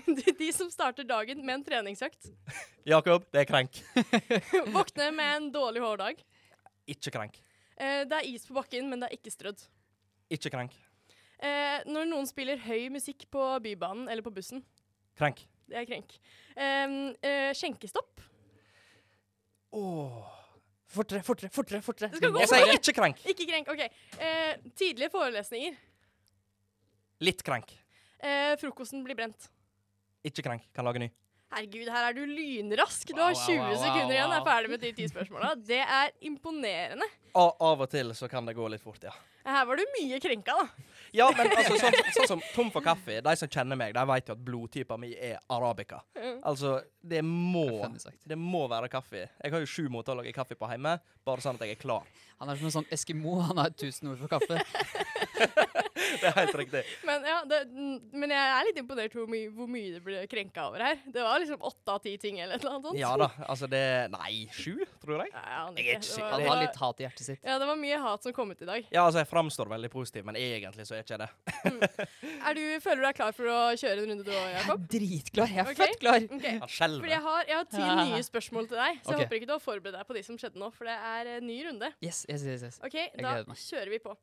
de, 0.07 0.33
de 0.39 0.49
som 0.55 0.71
starter 0.71 1.07
dagen 1.07 1.45
med 1.47 1.61
en 1.61 1.65
treningsøkt. 1.67 2.31
Jakob, 2.89 3.27
det 3.33 3.45
er 3.45 3.49
krenk. 3.49 3.79
Våkne 4.75 5.11
med 5.15 5.35
en 5.37 5.47
dårlig 5.55 5.83
hårdag. 5.85 6.23
Ikke 6.91 7.13
krenk. 7.15 7.39
Eh, 7.79 8.05
det 8.11 8.19
er 8.19 8.29
is 8.29 8.47
på 8.49 8.57
bakken, 8.57 8.89
men 8.91 9.01
det 9.01 9.09
er 9.09 9.19
ikke 9.19 9.33
strødd. 9.33 9.63
Ikke 10.35 10.51
krenk. 10.53 10.75
Eh, 11.39 11.85
når 11.87 12.09
noen 12.11 12.27
spiller 12.27 12.59
høy 12.65 12.89
musikk 12.91 13.29
på 13.31 13.45
Bybanen 13.63 14.09
eller 14.11 14.25
på 14.27 14.35
bussen. 14.35 14.65
Krenk. 15.19 15.45
Det 15.69 15.79
er 15.79 15.87
krenk. 15.87 16.17
Eh, 16.57 16.97
eh, 17.23 17.53
skjenkestopp. 17.55 18.25
Åh. 19.79 20.35
Fortere, 20.89 21.21
fortere, 21.23 21.51
fortere. 21.53 21.83
fortere. 21.85 22.09
Gå 22.17 22.41
Jeg 22.41 22.49
sier 22.49 22.73
ikke 22.73 22.95
krenk. 22.97 23.19
Ikke 23.29 23.47
krenk. 23.51 23.69
OK. 23.69 23.83
Eh, 24.25 24.55
tidlige 24.79 25.11
forelesninger. 25.13 25.77
Litt 27.21 27.43
krenk. 27.45 27.75
Eh, 28.19 28.55
frokosten 28.59 29.05
blir 29.05 29.19
brent. 29.19 29.51
Ikke 30.25 30.43
krenk. 30.43 30.65
Kan 30.75 30.89
lage 30.89 31.03
ny. 31.05 31.11
Herregud, 31.49 31.89
her 31.89 32.11
er 32.11 32.17
du 32.17 32.27
lynrask. 32.29 33.09
Du 33.09 33.21
har 33.23 33.33
20 33.33 33.57
wow, 33.57 33.71
wow, 33.71 33.79
sekunder 33.81 34.13
igjen. 34.13 34.33
Jeg 34.35 34.41
er 34.41 34.45
ferdig 34.51 34.71
med 34.75 34.83
de 34.85 34.93
ti 34.99 35.09
spørsmåla. 35.09 35.55
Det 35.71 35.81
er 35.81 36.13
imponerende. 36.29 37.09
Og, 37.33 37.55
av 37.65 37.85
og 37.87 37.89
til 37.93 38.13
så 38.19 38.29
kan 38.29 38.49
det 38.49 38.57
gå 38.59 38.69
litt 38.69 38.85
fort, 38.85 39.01
ja. 39.09 39.15
Her 39.49 39.65
var 39.65 39.81
du 39.81 39.85
mye 39.95 40.19
krenka, 40.21 40.53
da. 40.59 40.87
Ja, 41.17 41.31
men 41.33 41.49
altså, 41.57 41.79
sånn, 41.81 41.97
sånn 42.19 42.31
som 42.35 42.45
tom 42.53 42.69
for 42.75 42.85
kaffe, 42.85 43.23
de 43.25 43.35
som 43.41 43.49
kjenner 43.49 43.81
meg, 43.81 43.95
de 43.97 44.05
vet 44.11 44.29
jo 44.29 44.37
at 44.37 44.45
blodtypa 44.45 44.99
mi 45.01 45.15
er 45.15 45.39
arabica. 45.49 46.03
Altså, 46.45 46.83
det 47.01 47.23
må 47.25 47.65
Det 48.29 48.37
må 48.37 48.67
være 48.69 48.93
kaffe. 48.93 49.25
Jeg 49.41 49.55
har 49.55 49.65
jo 49.65 49.71
sju 49.71 49.89
måter 49.93 50.13
å 50.13 50.21
lage 50.21 50.37
kaffe 50.37 50.59
på 50.59 50.69
hjemme, 50.69 50.99
bare 51.25 51.45
sånn 51.45 51.57
at 51.57 51.65
jeg 51.65 51.79
er 51.79 51.81
klar. 51.81 52.05
Han 52.43 52.53
er 52.53 52.61
som 52.61 52.69
en 52.69 52.77
sånn 52.77 52.93
Eskimo. 52.93 53.39
Han 53.49 53.57
har 53.65 53.73
1000 53.73 54.13
ord 54.13 54.21
for 54.21 54.37
kaffe. 54.37 54.61
Det 56.23 56.29
er 56.31 56.37
helt 56.39 56.55
riktig. 56.59 56.83
Men, 57.07 57.25
ja, 57.29 57.39
det, 57.49 57.59
mm, 57.71 57.99
men 58.19 58.33
jeg 58.35 58.53
er 58.59 58.67
litt 58.69 58.81
imponert 58.83 59.13
hvor, 59.17 59.27
mye- 59.31 59.51
hvor 59.55 59.69
mye 59.71 59.93
det 59.95 60.03
ble 60.05 60.23
krenka 60.31 60.67
over 60.69 60.83
her. 60.85 60.99
Det 61.07 61.23
var 61.25 61.39
liksom 61.43 61.63
åtte 61.69 61.95
av 61.95 62.01
ti 62.05 62.17
ting 62.19 62.41
eller 62.41 62.57
et 62.59 62.65
eller 62.65 62.77
annet 62.77 62.89
sånt. 62.91 62.99
Ja 63.01 63.13
da. 63.21 63.29
Altså, 63.49 63.69
det 63.71 63.83
Nei, 64.13 64.47
sju, 64.55 64.83
tror 65.03 65.23
jeg. 65.25 65.33
Ja, 65.33 65.45
jeg 65.77 65.85
Jeg 65.85 65.95
er 65.97 66.01
ikke. 66.01 66.09
ikke 66.09 66.23
var- 66.23 66.31
Han 66.39 66.49
har 66.49 66.61
litt 66.63 66.77
hat 66.83 67.01
i 67.01 67.07
hjertet 67.07 67.25
sitt. 67.29 67.41
Ja, 67.45 67.59
det 67.63 67.67
var 67.71 67.77
mye 67.81 67.99
hat 68.03 68.23
som 68.27 68.33
kom 68.37 68.51
ut 68.51 68.63
i 68.63 68.69
dag. 68.69 68.87
Ja, 68.93 69.05
altså, 69.07 69.23
jeg 69.23 69.29
framstår 69.31 69.69
veldig 69.69 69.91
positiv, 69.93 70.25
men 70.29 70.37
egentlig 70.37 70.87
så 70.89 70.97
er 70.99 71.03
ikke 71.03 71.19
jeg 71.19 71.23
det. 71.25 71.31
Er 72.49 72.55
du, 72.55 72.63
føler 72.83 73.03
du 73.03 73.07
deg 73.09 73.17
klar 73.19 73.33
for 73.37 73.45
å 73.53 73.59
kjøre 73.79 74.03
en 74.05 74.11
runde 74.13 74.25
du 74.27 74.31
òg, 74.33 74.39
Jeg 74.39 74.55
er 74.55 74.61
Jakob? 74.63 74.87
dritklar. 74.93 75.49
Jeg 75.49 75.59
er 75.59 75.69
født 75.71 75.83
fett 75.85 76.01
klar. 76.03 76.21
Ok. 76.39 76.47
Han 76.65 76.69
skjelver. 76.75 77.09
Jeg 77.13 77.23
har, 77.29 77.45
jeg 77.49 77.57
har 77.57 77.69
ti 77.73 77.85
nye 78.13 78.23
spørsmål 78.27 78.69
til 78.71 78.77
deg, 78.81 79.01
så 79.03 79.11
jeg 79.13 79.19
Ok. 79.19 79.23
håper 79.25 79.37
ikke 79.41 79.47
du 79.51 79.55
har 79.57 79.65
forberedt 79.65 79.99
deg 79.99 80.07
på 80.09 80.15
de 80.19 80.23
som 80.27 80.39
skjedde 80.41 80.59
nå, 80.63 80.71
for 80.75 80.85
det 80.89 80.97
er 80.97 81.33
en 81.37 81.47
ny 81.47 81.59
runde. 81.69 81.93
Yes, 82.05 82.25
yes, 82.31 82.43
yes, 82.45 82.63
yes. 82.69 82.81
OK, 82.85 82.97
da 83.21 83.37
kjører 83.45 83.91
vi 83.91 83.99
på. 84.03 84.17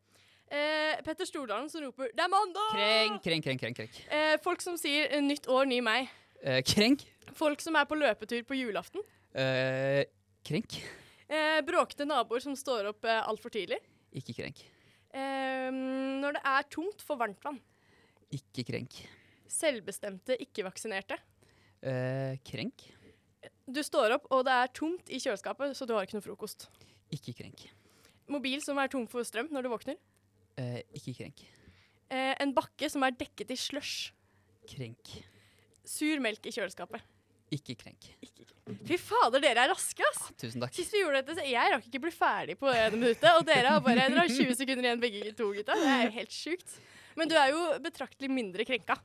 Eh, 0.51 1.01
Petter 1.03 1.25
Stordalen 1.25 1.69
som 1.69 1.81
roper 1.81 2.11
'Det 2.13 2.21
er 2.23 2.29
mandag!' 2.29 2.71
Krenk, 2.73 3.23
krenk, 3.23 3.43
krenk, 3.43 3.59
krenk. 3.61 3.77
krenk. 3.77 4.07
Eh, 4.11 4.37
folk 4.43 4.61
som 4.61 4.77
sier 4.77 5.07
eh, 5.11 5.21
'nytt 5.21 5.47
år, 5.47 5.65
ny 5.65 5.81
meg'. 5.81 6.09
Eh, 6.43 6.61
krenk. 6.61 7.01
Folk 7.33 7.61
som 7.61 7.75
er 7.75 7.85
på 7.85 7.95
løpetur 7.97 8.43
på 8.45 8.53
julaften. 8.55 9.01
Eh, 9.33 10.05
krenk. 10.43 10.77
Eh, 11.27 11.61
bråkete 11.61 12.05
naboer 12.05 12.39
som 12.39 12.55
står 12.55 12.89
opp 12.89 13.03
eh, 13.05 13.27
altfor 13.27 13.49
tidlig. 13.49 13.79
Ikke 14.13 14.33
krenk. 14.33 14.63
Når 15.15 16.33
det 16.33 16.41
er 16.43 16.63
tomt 16.69 17.01
for 17.01 17.15
varmtvann. 17.15 17.59
Ikke 18.31 18.65
krenk. 18.67 18.91
Selvbestemte 19.47 20.35
ikke-vaksinerte. 20.37 21.17
Eh, 21.81 22.35
krenk. 22.43 22.83
Du 23.65 23.81
står 23.81 24.11
opp, 24.17 24.27
og 24.29 24.43
det 24.45 24.51
er 24.51 24.67
tomt 24.73 25.09
i 25.09 25.19
kjøleskapet, 25.21 25.75
så 25.75 25.87
du 25.87 25.93
har 25.93 26.05
ikke 26.05 26.17
noe 26.19 26.25
frokost. 26.25 26.67
Ikke 27.13 27.33
krenk. 27.33 27.69
Mobil 28.27 28.59
som 28.65 28.77
er 28.77 28.87
tom 28.91 29.07
for 29.07 29.23
strøm 29.23 29.49
når 29.53 29.63
du 29.63 29.69
våkner. 29.69 29.97
Eh, 30.61 30.81
ikke 30.95 31.15
krenk. 31.19 31.43
Eh, 32.13 32.33
en 32.41 32.53
bakke 32.55 32.89
som 32.91 33.03
er 33.05 33.15
dekket 33.17 33.51
i 33.51 33.57
slush. 33.59 34.11
Krenk. 34.69 35.17
Sur 35.85 36.21
melk 36.23 36.45
i 36.47 36.53
kjøleskapet. 36.55 37.03
Ikke 37.53 37.75
krenk. 37.77 38.07
Fy 38.87 38.97
fader, 38.97 39.43
dere 39.43 39.67
er 39.67 39.69
raske, 39.69 40.01
ass! 40.09 40.31
Tusen 40.41 40.63
takk. 40.63 40.73
Sist 40.73 40.93
vi 40.95 41.03
gjorde 41.03 41.21
dette, 41.21 41.35
så 41.37 41.43
jeg 41.45 41.73
rakk 41.75 41.85
ikke 41.85 42.01
bli 42.07 42.13
ferdig 42.13 42.55
på 42.57 42.71
det 42.73 42.87
minuttet, 42.95 43.27
og 43.35 43.45
dere 43.45 43.75
har 43.75 43.83
bare 43.85 44.07
dere 44.07 44.23
har 44.23 44.31
20 44.31 44.57
sekunder 44.57 44.87
igjen 44.87 45.03
begge 45.03 45.33
to, 45.37 45.51
gutta. 45.53 45.77
Det 45.77 45.91
er 45.91 46.07
jo 46.07 46.15
helt 46.15 46.33
sjukt. 46.33 46.73
Men 47.15 47.29
du 47.29 47.35
er 47.37 47.51
jo 47.53 47.61
betraktelig 47.85 48.31
mindre 48.33 48.65
krenka. 48.67 48.97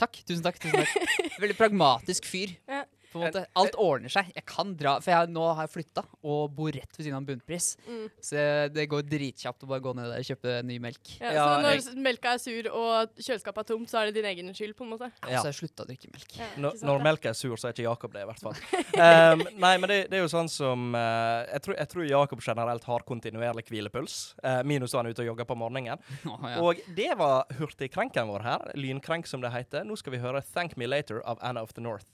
Takk. 0.00 0.22
Tusen 0.28 0.44
takk. 0.46 0.60
tusen 0.62 0.78
takk. 0.78 1.34
Veldig 1.42 1.56
pragmatisk 1.58 2.28
fyr. 2.30 2.54
Ja. 2.70 2.84
På 3.10 3.18
en 3.20 3.26
måte. 3.26 3.44
Alt 3.58 3.76
ordner 3.80 4.12
seg. 4.12 4.30
Jeg 4.36 4.44
kan 4.48 4.74
dra, 4.78 4.96
for 5.02 5.10
jeg, 5.14 5.30
nå 5.34 5.46
har 5.50 5.66
jeg 5.66 5.72
flytta 5.74 6.04
og 6.22 6.52
bor 6.54 6.70
rett 6.74 6.96
ved 6.96 7.06
siden 7.06 7.18
av 7.18 7.26
bunnpris. 7.26 7.72
Mm. 7.88 8.04
Så 8.22 8.44
det 8.74 8.86
går 8.90 9.06
dritkjapt 9.10 9.66
å 9.66 9.70
bare 9.70 9.82
gå 9.84 9.94
ned 9.98 10.10
der 10.12 10.22
og 10.22 10.28
kjøpe 10.30 10.56
ny 10.66 10.78
melk. 10.82 11.14
Ja, 11.18 11.32
Ja, 11.34 11.46
så 11.46 11.62
når 11.64 11.76
jeg- 11.78 12.04
melka 12.04 12.34
er 12.34 12.38
sur 12.38 12.68
og 12.70 13.16
kjøleskapet 13.18 13.58
er 13.64 13.68
tomt, 13.74 13.90
så 13.90 14.00
er 14.00 14.10
det 14.10 14.14
din 14.20 14.28
egen 14.30 14.54
skyld, 14.54 14.76
på 14.76 14.84
en 14.86 14.90
måte. 14.94 15.10
Ja. 15.28 15.42
Så 15.42 15.50
jeg 15.50 15.58
slutta 15.60 15.84
å 15.84 15.88
drikke 15.90 16.10
melk. 16.12 16.36
Ja, 16.38 16.46
Når, 16.56 16.78
når 16.84 17.02
da? 17.04 17.30
er 17.30 17.32
sur, 17.34 17.56
så 17.56 17.68
er 17.68 17.72
ikke 17.74 17.88
Jakob 17.88 18.12
det, 18.12 18.22
i 18.22 18.28
hvert 18.30 18.40
fall. 18.40 18.56
Um, 18.94 19.44
nei, 19.58 19.76
men 19.78 19.88
det, 19.88 19.98
det 20.10 20.18
er 20.18 20.24
jo 20.24 20.30
sånn 20.32 20.48
som 20.50 20.94
uh, 20.94 21.46
jeg, 21.46 21.62
tror, 21.66 21.76
jeg 21.76 21.88
tror 21.88 22.08
Jakob 22.08 22.40
generelt 22.44 22.84
har 22.84 23.06
kontinuerlig 23.08 23.66
hvilepuls, 23.68 24.34
uh, 24.44 24.62
minus 24.62 24.92
da 24.92 25.00
han 25.00 25.10
er 25.10 25.16
ute 25.16 25.24
og 25.24 25.32
jogger 25.32 25.50
på 25.50 25.58
morgenen. 25.58 25.98
Oh, 26.30 26.46
ja. 26.46 26.60
Og 26.62 26.78
det 26.94 27.10
var 27.18 27.48
hurtigkrenken 27.58 28.28
vår 28.30 28.44
her. 28.44 28.70
Lynkrenk, 28.78 29.26
som 29.26 29.42
det 29.42 29.50
heter. 29.52 29.84
Nå 29.84 29.96
skal 29.98 30.14
vi 30.14 30.22
høre 30.22 30.42
'Thank 30.42 30.76
Me 30.76 30.86
Later' 30.86 31.22
av 31.24 31.38
Anna 31.42 31.62
of 31.62 31.74
the 31.74 31.80
North. 31.80 32.06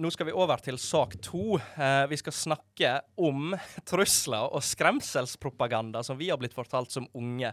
Nå 0.00 0.10
skal 0.10 0.30
vi 0.30 0.32
over 0.32 0.62
til 0.64 0.78
sak 0.80 1.18
to. 1.22 1.58
Eh, 1.76 2.06
vi 2.08 2.16
skal 2.16 2.32
snakke 2.32 2.92
om 3.20 3.54
trusler 3.88 4.48
og 4.48 4.64
skremselspropaganda 4.64 6.02
som 6.06 6.18
vi 6.18 6.30
har 6.32 6.40
blitt 6.40 6.56
fortalt 6.56 6.92
som 6.94 7.08
unge. 7.12 7.52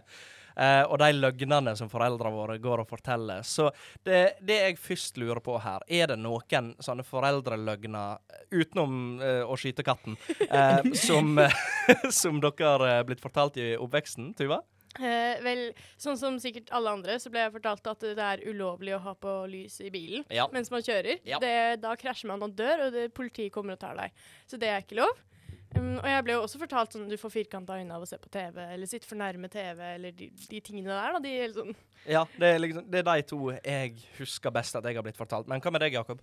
Eh, 0.58 0.82
og 0.88 0.96
de 0.98 1.10
løgnene 1.14 1.74
som 1.78 1.90
foreldrene 1.92 2.34
våre 2.34 2.56
går 2.62 2.82
og 2.82 2.88
forteller. 2.90 3.44
Så 3.46 3.68
det, 4.06 4.40
det 4.40 4.58
jeg 4.62 4.80
først 4.80 5.20
lurer 5.20 5.42
på 5.44 5.58
her, 5.62 5.84
er 5.86 6.10
det 6.10 6.18
noen 6.18 6.72
sånne 6.82 7.04
foreldreløgner, 7.06 8.18
utenom 8.50 9.20
eh, 9.22 9.44
å 9.44 9.58
skyte 9.60 9.86
katten, 9.86 10.16
eh, 10.48 10.80
som, 11.06 11.36
som 12.22 12.40
dere 12.42 12.72
har 12.72 12.88
eh, 12.88 13.04
blitt 13.06 13.22
fortalt 13.22 13.60
i 13.60 13.74
oppveksten, 13.78 14.32
Tuva? 14.38 14.62
Eh, 14.98 15.38
vel, 15.44 15.62
sånn 16.00 16.18
som 16.18 16.38
sikkert 16.42 16.72
alle 16.74 16.90
andre, 16.98 17.18
så 17.22 17.30
ble 17.30 17.44
jeg 17.44 17.54
fortalt 17.54 17.86
at 17.92 18.00
det 18.18 18.24
er 18.24 18.42
ulovlig 18.50 18.96
å 18.96 19.00
ha 19.04 19.14
på 19.14 19.34
lys 19.50 19.80
i 19.86 19.90
bilen 19.94 20.24
Ja. 20.34 20.48
mens 20.52 20.70
man 20.74 20.82
kjører. 20.82 21.20
Ja. 21.28 21.38
Det, 21.38 21.80
da 21.84 21.94
krasjer 21.96 22.32
man 22.32 22.42
og 22.42 22.56
dør, 22.58 22.86
og 22.88 22.92
det, 22.96 23.08
politiet 23.14 23.52
kommer 23.54 23.78
og 23.78 23.82
tar 23.82 23.94
deg. 23.96 24.12
Så 24.50 24.58
det 24.58 24.68
er 24.72 24.82
ikke 24.82 24.98
lov. 25.02 25.14
Um, 25.76 25.98
og 26.00 26.06
jeg 26.08 26.24
ble 26.24 26.32
jo 26.32 26.42
også 26.46 26.58
fortalt 26.62 26.94
sånn 26.96 27.10
du 27.10 27.16
får 27.20 27.30
firkanta 27.34 27.76
øyne 27.76 27.92
av 27.92 28.00
å 28.00 28.08
se 28.08 28.16
på 28.16 28.30
TV, 28.32 28.56
eller 28.72 28.88
sitte 28.88 29.04
for 29.06 29.20
nærme 29.20 29.50
TV, 29.52 29.82
eller 29.98 30.14
de, 30.16 30.30
de 30.48 30.60
tingene 30.64 30.88
der. 30.88 31.12
da, 31.12 31.20
de 31.20 31.34
sånn 31.52 31.74
Ja, 32.08 32.22
det 32.38 32.54
er, 32.54 32.58
liksom, 32.62 32.86
det 32.88 33.02
er 33.02 33.08
de 33.10 33.26
to 33.28 33.40
jeg 33.52 33.98
husker 34.16 34.54
best 34.54 34.78
at 34.80 34.88
jeg 34.88 34.96
har 34.96 35.04
blitt 35.04 35.18
fortalt. 35.20 35.46
Men 35.50 35.60
hva 35.60 35.74
med 35.74 35.84
deg, 35.84 35.92
Jakob? 35.98 36.22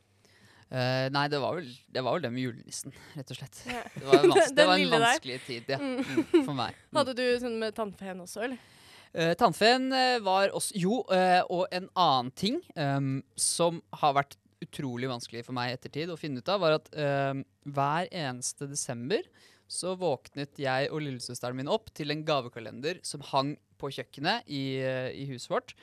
Eh, 0.73 1.07
nei, 1.13 1.25
det 1.29 1.39
var, 1.39 1.59
vel, 1.59 1.67
det 1.93 2.01
var 2.01 2.15
vel 2.15 2.23
det 2.25 2.31
med 2.33 2.41
julenissen, 2.41 2.93
rett 3.13 3.31
og 3.31 3.37
slett. 3.37 3.59
Ja. 3.69 3.83
Det 3.93 4.07
var, 4.07 4.23
en 4.23 4.31
vans 4.33 4.53
det 4.57 4.65
var 4.65 4.79
en 4.81 4.95
vanskelig 4.95 5.35
der. 5.35 5.43
tid, 5.45 5.67
ja. 5.75 5.77
Mm. 5.77 5.99
Mm, 6.01 6.45
for 6.47 6.55
meg. 6.57 6.79
Mm. 6.79 6.97
Hadde 6.99 7.13
du 7.19 7.25
sånn 7.43 7.59
med 7.61 7.75
tannfeen 7.77 8.23
også, 8.23 8.47
eller? 8.47 8.71
Uh, 9.15 9.31
tannfeen 9.39 9.85
uh, 9.93 10.17
var 10.25 10.51
også 10.57 10.75
Jo, 10.75 10.97
og 11.05 11.61
en 11.71 11.85
annen 11.93 12.31
ting 12.35 12.57
um, 12.75 13.19
som 13.39 13.77
har 14.01 14.17
vært 14.17 14.35
utrolig 14.65 15.07
vanskelig 15.11 15.45
for 15.45 15.55
meg 15.55 15.69
i 15.69 15.75
ettertid 15.77 16.09
å 16.09 16.17
finne 16.17 16.41
ut 16.41 16.49
av, 16.49 16.61
var 16.63 16.77
at 16.79 16.87
ehm, 16.97 17.41
hver 17.75 18.07
eneste 18.07 18.65
desember 18.71 19.21
så 19.69 19.91
våknet 19.99 20.57
jeg 20.57 20.87
og 20.89 21.03
lillesøsteren 21.03 21.59
min 21.59 21.69
opp 21.69 21.91
til 21.93 22.09
en 22.09 22.23
gavekalender 22.25 23.01
som 23.05 23.21
hang 23.29 23.51
på 23.77 23.91
kjøkkenet 23.93 24.47
i, 24.47 24.79
i 25.11 25.27
huset 25.29 25.51
vårt. 25.51 25.75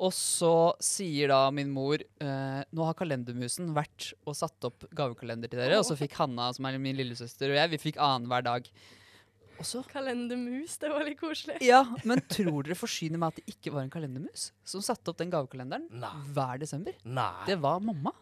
Og 0.00 0.12
så 0.16 0.72
sier 0.82 1.30
da 1.30 1.44
min 1.54 1.70
mor 1.72 2.00
eh, 2.00 2.62
nå 2.64 2.86
har 2.88 2.96
kalendermusen 2.98 3.74
vært 3.76 4.12
og 4.24 4.34
satt 4.38 4.66
opp 4.66 4.86
gavekalender 4.96 5.52
til 5.52 5.60
dere. 5.60 5.78
Og 5.82 5.86
så 5.86 5.96
fikk 5.98 6.16
Hanna, 6.18 6.48
som 6.56 6.66
er 6.68 6.80
min 6.82 6.96
lillesøster, 6.98 7.52
og 7.52 7.60
jeg, 7.60 7.72
vi 7.74 7.80
fikk 7.90 8.00
annenhver 8.02 8.46
dag. 8.46 8.68
Også, 9.62 9.82
Kalendermus, 9.86 10.74
det 10.80 10.88
var 10.90 11.04
litt 11.06 11.20
koselig. 11.20 11.60
ja, 11.62 11.84
men 12.08 12.22
tror 12.26 12.64
dere 12.66 12.74
forsyner 12.74 13.20
meg 13.20 13.34
at 13.34 13.42
det 13.42 13.54
ikke 13.54 13.70
var 13.74 13.84
en 13.84 13.92
kalendermus 13.92 14.48
som 14.66 14.82
satte 14.82 15.12
opp 15.12 15.20
den 15.20 15.30
gavekalenderen 15.30 15.84
Nei. 16.02 16.10
hver 16.34 16.58
desember? 16.64 16.96
Nei. 17.04 17.44
Det 17.46 17.60
var 17.62 17.78
mamma. 17.84 18.14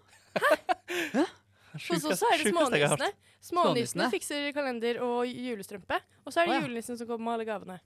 Hos 1.71 2.05
og 2.05 2.17
så 2.19 2.29
er 2.35 2.43
det 2.43 2.51
smånissene. 2.51 3.11
Smånissene 3.47 4.11
fikser 4.13 4.51
kalender 4.53 5.01
og 5.07 5.23
julestrømpe. 5.31 6.01
Og 6.27 6.35
så 6.35 6.43
er 6.43 6.51
det 6.51 6.59
ja. 6.59 6.63
julenissen 6.67 6.99
som 6.99 7.09
kommer 7.09 7.31
med 7.31 7.39
alle 7.39 7.49
gavene. 7.49 7.79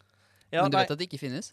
Ja, 0.50 0.64
men 0.64 0.72
du 0.72 0.78
nei, 0.78 0.84
vet 0.84 0.94
at 0.96 1.00
det 1.00 1.06
ikke 1.06 1.20
finnes? 1.20 1.52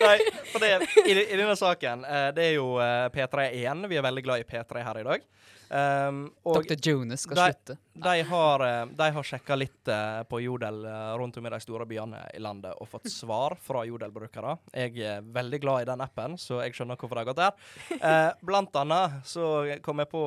nei, 0.00 0.18
for 0.52 0.62
det, 0.62 0.86
i, 1.06 1.14
I 1.32 1.36
denne 1.36 1.56
saken, 1.56 2.04
eh, 2.04 2.28
det 2.34 2.50
er 2.50 2.56
jo 2.58 2.74
eh, 2.82 3.06
P3 3.14 3.50
igjen. 3.60 3.86
Vi 3.90 3.98
er 3.98 4.06
veldig 4.06 4.26
glad 4.26 4.42
i 4.42 4.48
P3 4.48 4.84
her 4.86 5.00
i 5.00 5.06
dag. 5.06 5.30
Um, 5.74 6.18
og 6.46 6.60
Dr. 6.68 6.76
Jonas 6.76 7.22
skal 7.24 7.38
de, 7.38 7.44
slutte. 7.48 7.76
de 8.04 8.12
har, 8.28 8.62
eh, 8.66 8.82
de 8.98 9.06
har 9.16 9.26
sjekka 9.26 9.56
litt 9.56 9.90
på 10.28 10.38
Jodel 10.44 10.84
rundt 11.18 11.38
om 11.40 11.48
i 11.48 11.52
de 11.54 11.58
store 11.64 11.86
byene 11.88 12.20
i 12.36 12.42
landet 12.42 12.76
og 12.78 12.88
fått 12.88 13.08
svar 13.10 13.56
fra 13.60 13.82
Jodel-brukere. 13.88 14.54
Jeg 14.76 15.00
er 15.02 15.24
veldig 15.34 15.60
glad 15.64 15.82
i 15.82 15.88
den 15.88 16.04
appen, 16.04 16.36
så 16.40 16.60
jeg 16.62 16.76
skjønner 16.76 17.00
hvorfor 17.00 17.18
det 17.18 17.24
har 17.24 17.30
gått 17.32 17.42
der. 17.42 17.98
Uh, 18.04 18.30
blant 18.44 18.78
annet 18.80 19.18
så 19.28 19.50
kom 19.84 20.02
jeg 20.02 20.10
på 20.12 20.22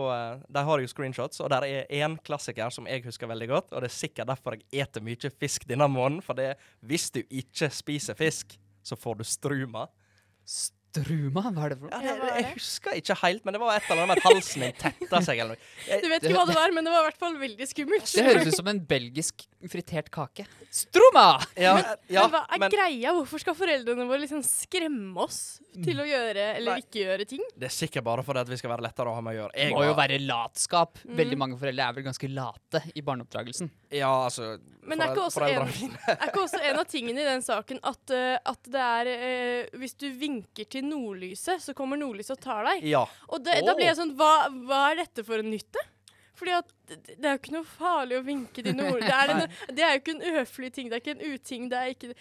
De 0.49 0.65
har 0.69 0.83
jo 0.83 0.91
screenshots, 0.91 1.41
og 1.43 1.51
der 1.53 1.67
er 1.67 1.91
én 1.93 2.17
klassiker 2.25 2.73
som 2.73 2.89
jeg 2.89 3.05
husker 3.05 3.29
veldig 3.29 3.51
godt. 3.53 3.73
Og 3.73 3.83
det 3.83 3.91
er 3.91 3.97
sikkert 3.97 4.31
derfor 4.33 4.57
jeg 4.57 4.87
eter 4.87 5.05
mye 5.05 5.35
fisk 5.37 5.67
denne 5.69 5.89
måneden, 5.91 6.23
for 6.25 6.37
det 6.37 6.53
er 6.53 6.71
hvis 6.87 7.11
du 7.13 7.21
ikke 7.23 7.69
spiser 7.73 8.17
fisk, 8.17 8.57
så 8.87 8.95
får 8.95 9.15
du 9.15 9.23
struma. 9.23 9.87
Struma? 10.97 11.43
Hva 11.47 11.63
er 11.65 11.73
det 11.73 11.79
for 11.79 11.87
noe? 11.93 12.01
Ja, 12.03 12.31
jeg 12.41 12.51
husker 12.57 12.99
ikke 12.99 13.17
helt, 13.23 13.45
men 13.47 13.57
det 13.57 13.61
var 13.63 13.77
et 13.77 13.87
eller 13.87 14.03
annet 14.03 14.11
med 14.11 14.21
at 14.21 14.27
halsen 14.27 14.63
min 14.65 14.75
tetta 14.81 15.21
seg 15.23 15.43
eller 15.43 15.55
noe. 15.55 15.71
Jeg, 15.87 16.03
Du 16.03 16.09
vet 16.11 16.27
ikke 16.27 16.35
hva 16.37 16.45
det 16.51 16.57
var, 16.59 16.75
men 16.75 16.87
det 16.87 16.93
var 16.93 17.05
i 17.05 17.07
hvert 17.09 17.21
fall 17.23 17.39
veldig 17.41 17.69
skummelt. 17.71 18.11
Det 18.17 18.27
høres 18.27 18.51
ut 18.51 18.59
som 18.59 18.71
en 18.73 18.83
belgisk 18.91 19.47
fritert 19.71 20.11
kake. 20.13 20.45
Struma! 20.69 21.27
ja, 21.55 21.73
ja, 22.11 22.27
men 22.27 22.35
hva 22.35 22.43
er 22.45 22.61
men 22.61 22.73
greia? 22.73 23.15
Hvorfor 23.17 23.41
skal 23.41 23.55
foreldrene 23.57 24.05
våre 24.09 24.21
liksom 24.25 24.43
skremme 24.45 25.15
oss 25.23 25.59
til 25.77 26.03
å 26.03 26.05
gjøre 26.07 26.51
eller 26.57 26.77
Nei. 26.77 26.83
ikke 26.83 27.03
gjøre 27.05 27.25
ting? 27.29 27.43
det 27.55 27.69
er 27.69 27.73
sikkert 27.73 28.05
bare 28.05 28.23
fordi 28.25 28.43
vi 28.51 28.57
skal 28.59 28.71
være 28.73 28.85
lettere 28.85 29.11
å 29.11 29.15
ha 29.17 29.23
med 29.23 29.35
å 29.35 29.37
gjøre. 29.41 29.53
Det 29.55 29.67
må 29.71 29.77
må 29.77 29.85
jo 29.85 29.93
var- 29.93 30.07
være 30.07 30.19
latskap. 30.25 30.99
Mm. 31.05 31.15
Veldig 31.21 31.37
mange 31.37 31.57
foreldre 31.59 31.87
er 31.87 31.93
vel 31.97 32.05
ganske 32.07 32.29
late 32.33 32.81
i 32.95 33.01
barneoppdragelsen. 33.01 33.69
Ja, 33.93 34.11
altså 34.27 34.57
Men 34.83 35.01
er 35.01 35.13
ikke, 35.13 35.27
også 35.27 35.45
en, 35.47 35.95
er 36.07 36.27
ikke 36.27 36.43
også 36.43 36.59
en 36.63 36.79
av 36.81 36.87
tingene 36.89 37.21
i 37.23 37.27
den 37.27 37.43
saken 37.45 37.79
at, 37.83 38.11
uh, 38.11 38.37
at 38.51 38.69
det 38.71 38.83
er 38.83 39.09
uh, 39.11 39.77
Hvis 39.79 39.95
du 39.99 40.07
vinker 40.11 40.67
til 40.67 40.86
nordlyset, 40.89 41.61
så 41.63 41.75
kommer 41.77 41.99
nordlyset 42.01 42.37
og 42.37 42.41
tar 42.43 42.65
deg? 42.71 42.87
Ja. 42.87 43.03
Og 43.29 43.43
det, 43.45 43.59
da 43.67 43.75
blir 43.77 43.89
jeg 43.89 43.99
sånn 43.99 44.15
hva, 44.19 44.33
hva 44.67 44.81
er 44.91 45.03
dette 45.03 45.25
for 45.27 45.43
en 45.43 45.51
nytte? 45.53 45.83
Fordi 46.37 46.53
at 46.53 46.67
det, 46.87 47.23
er 47.23 47.31
jo 47.33 47.39
ikke 47.39 47.55
noe 47.55 47.65
farlig 47.65 48.19
å 48.19 48.25
vinke 48.25 48.61
til 48.61 48.75
nord... 48.77 49.01
Det 49.01 49.13
er, 49.13 49.31
en, 49.33 49.55
det 49.73 49.85
er 49.85 49.95
jo 49.95 50.03
ikke 50.03 50.17
en 50.17 50.27
uhøflig 50.27 50.73
ting, 50.75 50.91
det 50.91 50.99
er 50.99 51.03
ikke 51.05 51.15
en 51.17 51.33
uting, 51.33 51.71
det 51.71 51.79
er 51.79 51.95
ikke 51.95 52.13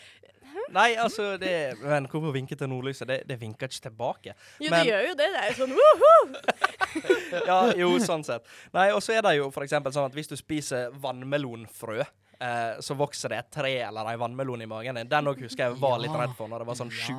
Nei, 0.72 0.94
altså 0.96 1.34
det, 1.36 1.76
Men 1.82 2.06
hvorfor 2.08 2.32
vinke 2.32 2.56
til 2.56 2.70
nordlyset? 2.70 3.08
Det, 3.08 3.16
det 3.28 3.36
vinker 3.40 3.68
ikke 3.68 3.82
tilbake. 3.88 4.34
Jo, 4.62 4.70
Men- 4.70 4.78
det 4.86 4.92
gjør 4.92 5.02
jo 5.08 5.14
det. 5.18 5.26
Det 5.34 5.42
er 5.42 5.50
jo 5.50 5.56
sånn 5.58 5.74
woho! 5.76 6.12
Ja, 7.50 7.58
jo, 7.76 7.90
sånn 8.00 8.24
sett. 8.24 8.46
Nei, 8.72 8.86
og 8.94 9.02
så 9.04 9.18
er 9.18 9.24
det 9.26 9.34
jo 9.36 9.50
eksempel 9.50 9.92
sånn 9.92 10.06
at 10.08 10.14
hvis 10.16 10.30
du 10.30 10.36
spiser 10.38 10.94
vannmelonfrø, 11.02 11.98
eh, 12.00 12.78
så 12.80 12.96
vokser 12.96 13.34
det 13.34 13.40
et 13.42 13.50
tre 13.58 13.74
eller 13.84 14.08
ei 14.12 14.16
vannmelon 14.20 14.64
i 14.64 14.68
magen 14.70 14.96
din. 15.00 15.10
Den 15.10 15.28
òg 15.28 15.42
husker 15.44 15.66
jeg 15.66 15.80
var 15.82 16.00
litt 16.00 16.14
redd 16.16 16.32
for 16.38 16.48
når 16.48 16.64
det 16.64 16.70
var 16.70 16.78
sånn 16.80 16.94
sju. 16.94 17.18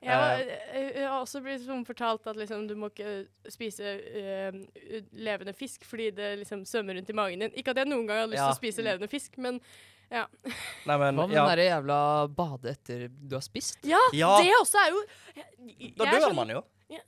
Ja. 0.00 0.10
Jeg, 0.10 0.18
var, 0.20 0.38
jeg, 0.78 0.90
jeg 0.94 1.06
har 1.08 1.20
også 1.24 1.40
blitt 1.42 1.62
sånn 1.66 1.84
fortalt 1.88 2.26
at 2.30 2.36
liksom, 2.38 2.66
du 2.70 2.74
må 2.78 2.86
ikke 2.92 3.26
spise 3.50 3.94
uh, 3.98 4.58
levende 5.18 5.54
fisk 5.58 5.82
fordi 5.88 6.10
det 6.14 6.28
liksom 6.44 6.62
svømmer 6.68 6.94
rundt 7.00 7.10
i 7.10 7.16
magen 7.18 7.42
din. 7.42 7.54
Ikke 7.58 7.74
at 7.74 7.80
jeg 7.82 7.90
noen 7.90 8.06
gang 8.06 8.20
har 8.22 8.30
lyst 8.30 8.38
til 8.38 8.46
Ja. 8.46 8.54
å 8.54 8.58
spise 8.60 8.84
levende 8.86 9.08
fisk, 9.10 9.38
men 9.42 9.58
ja. 10.08 10.24
Nei, 10.88 10.96
men 11.02 11.18
Hva 11.18 11.26
med 11.26 11.34
ja, 11.36 11.42
den 11.44 11.50
derre 11.52 11.66
jævla 11.68 12.00
bade 12.38 12.70
etter 12.76 13.06
du 13.10 13.34
har 13.36 13.42
spist? 13.44 13.78
Ja, 13.84 13.98
Ja. 14.14 14.36
det 14.40 14.54
også 14.60 14.78
er 14.86 14.92
jo 14.94 15.02
jeg, 15.34 15.48
Da 15.98 16.04
jeg 16.06 16.14
dør 16.14 16.28
sånn- 16.28 16.36
man 16.42 16.54
jo. 16.58 16.62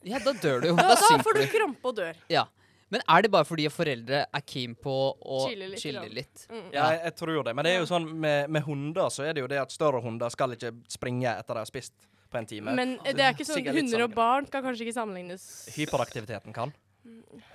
Ja, 0.04 0.18
da 0.20 0.32
dør 0.36 0.60
du 0.60 0.66
jo. 0.72 0.74
Da, 0.82 0.88
Da 0.92 0.96
da 1.00 1.22
får 1.24 1.38
du 1.38 1.44
du. 1.46 1.52
krampe 1.54 1.88
og 1.88 1.96
dør. 2.02 2.18
Ja. 2.28 2.44
Men 2.90 3.00
er 3.06 3.22
det 3.22 3.30
bare 3.30 3.46
fordi 3.46 3.68
foreldre 3.70 4.24
er 4.34 4.42
keen 4.42 4.72
på 4.74 4.90
å 5.14 5.36
Chille 5.46 5.68
litt 5.70 5.78
chille 5.78 6.08
litt? 6.10 6.42
Mm. 6.50 6.72
Ja, 6.74 6.88
jeg, 6.90 7.04
jeg 7.06 7.14
tror 7.20 7.44
det. 7.46 7.52
Men 7.54 7.64
det 7.64 7.72
er 7.76 7.78
jo 7.84 7.86
sånn 7.86 8.08
med, 8.18 8.50
med 8.50 8.64
hunder 8.66 9.06
så 9.14 9.22
er 9.30 9.32
det 9.38 9.44
jo 9.44 9.46
det 9.52 9.60
at 9.62 9.70
større 9.70 10.02
hunder 10.02 10.28
skal 10.34 10.56
ikke 10.56 10.72
springe 10.90 11.30
etter 11.38 11.54
de 11.54 11.62
har 11.62 11.70
spist 11.70 11.94
på 12.30 12.38
en 12.40 12.46
time. 12.46 12.74
Men 12.76 12.96
det 13.04 13.24
er 13.24 13.34
ikke 13.34 13.48
sånn 13.48 13.66
hunder 13.74 14.06
og 14.06 14.14
barn 14.14 14.46
kan 14.50 14.64
kanskje 14.64 14.86
ikke 14.86 14.96
sammenlignes. 14.96 15.46
Hyperaktiviteten 15.76 16.54
kan. 16.56 16.74